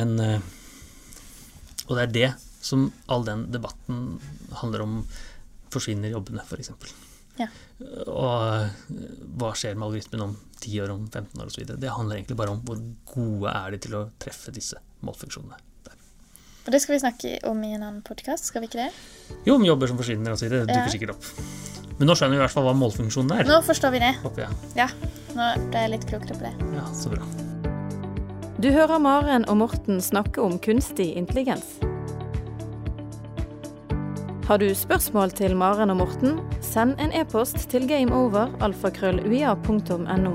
en 0.04 0.12
eh, 0.22 0.48
Og 1.88 1.96
det 1.98 2.04
er 2.04 2.14
det 2.14 2.30
som 2.68 2.90
all 3.08 3.24
den 3.26 3.46
debatten 3.54 4.18
handler 4.60 4.84
om 4.84 4.98
forsvinner 5.72 6.12
jobbene, 6.12 6.44
f.eks. 6.44 6.72
Ja. 7.40 7.48
Og 8.10 8.34
eh, 8.66 8.98
hva 9.40 9.54
skjer 9.56 9.78
med 9.78 9.88
algoritmen 9.88 10.26
om 10.26 10.36
10 10.60 10.82
år, 10.84 10.92
om 10.94 11.06
15 11.08 11.42
år 11.42 11.52
osv. 11.52 11.64
Det 11.78 11.94
handler 11.94 12.18
egentlig 12.20 12.38
bare 12.40 12.54
om 12.56 12.62
hvor 12.66 12.82
gode 13.14 13.54
er 13.54 13.74
de 13.76 13.82
til 13.88 13.98
å 14.00 14.08
treffe 14.20 14.54
disse 14.56 14.82
målfunksjonene. 15.06 15.62
Og 16.68 16.74
det 16.76 16.82
skal 16.84 16.98
vi 16.98 17.00
snakke 17.00 17.30
om 17.48 17.62
i 17.64 17.70
en 17.78 17.84
annen 17.86 18.02
podkast, 18.04 18.50
skal 18.50 18.60
vi 18.60 18.68
ikke 18.68 18.82
det? 18.82 18.90
Jo, 19.48 19.54
om 19.56 19.64
jobber 19.64 19.88
som 19.88 19.96
forsvinner 20.02 20.34
osv. 20.36 20.50
Det 20.52 20.66
dukker 20.66 20.82
Ja. 20.84 20.90
sikkert 20.92 21.14
opp. 21.16 21.87
Men 21.98 22.06
nå 22.12 22.16
skjønner 22.18 22.36
vi 22.36 22.38
i 22.38 22.44
hvert 22.44 22.54
fall 22.54 22.66
hva 22.68 22.76
målfunksjonen 22.78 23.32
er. 23.40 23.44
Nå 23.50 23.58
forstår 23.66 23.92
vi 23.96 24.00
det. 24.04 24.14
Håper 24.22 24.42
jeg. 24.46 24.52
Ja, 24.78 24.88
nå 25.34 25.44
ble 25.72 25.80
jeg 25.86 25.92
litt 25.96 26.06
klokere 26.10 26.34
på 26.38 26.44
det. 26.46 26.54
Ja, 26.78 26.86
så 26.94 27.08
bra. 27.14 27.24
Du 28.62 28.68
hører 28.74 28.98
Maren 29.02 29.44
og 29.50 29.58
Morten 29.62 30.02
snakke 30.02 30.42
om 30.42 30.60
kunstig 30.62 31.18
intelligens. 31.18 31.66
Har 34.48 34.58
du 34.62 34.76
spørsmål 34.76 35.32
til 35.36 35.56
Maren 35.60 35.90
og 35.92 35.98
Morten, 36.00 36.40
send 36.64 36.96
en 37.04 37.12
e-post 37.14 37.58
til 37.70 37.88
gameover.alfakrølluia.no. 37.90 40.34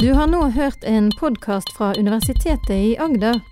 Du 0.00 0.14
har 0.18 0.26
nå 0.26 0.48
hørt 0.50 0.84
en 0.88 1.12
podkast 1.20 1.68
fra 1.76 1.92
Universitetet 1.98 2.70
i 2.74 2.96
Agder. 2.98 3.51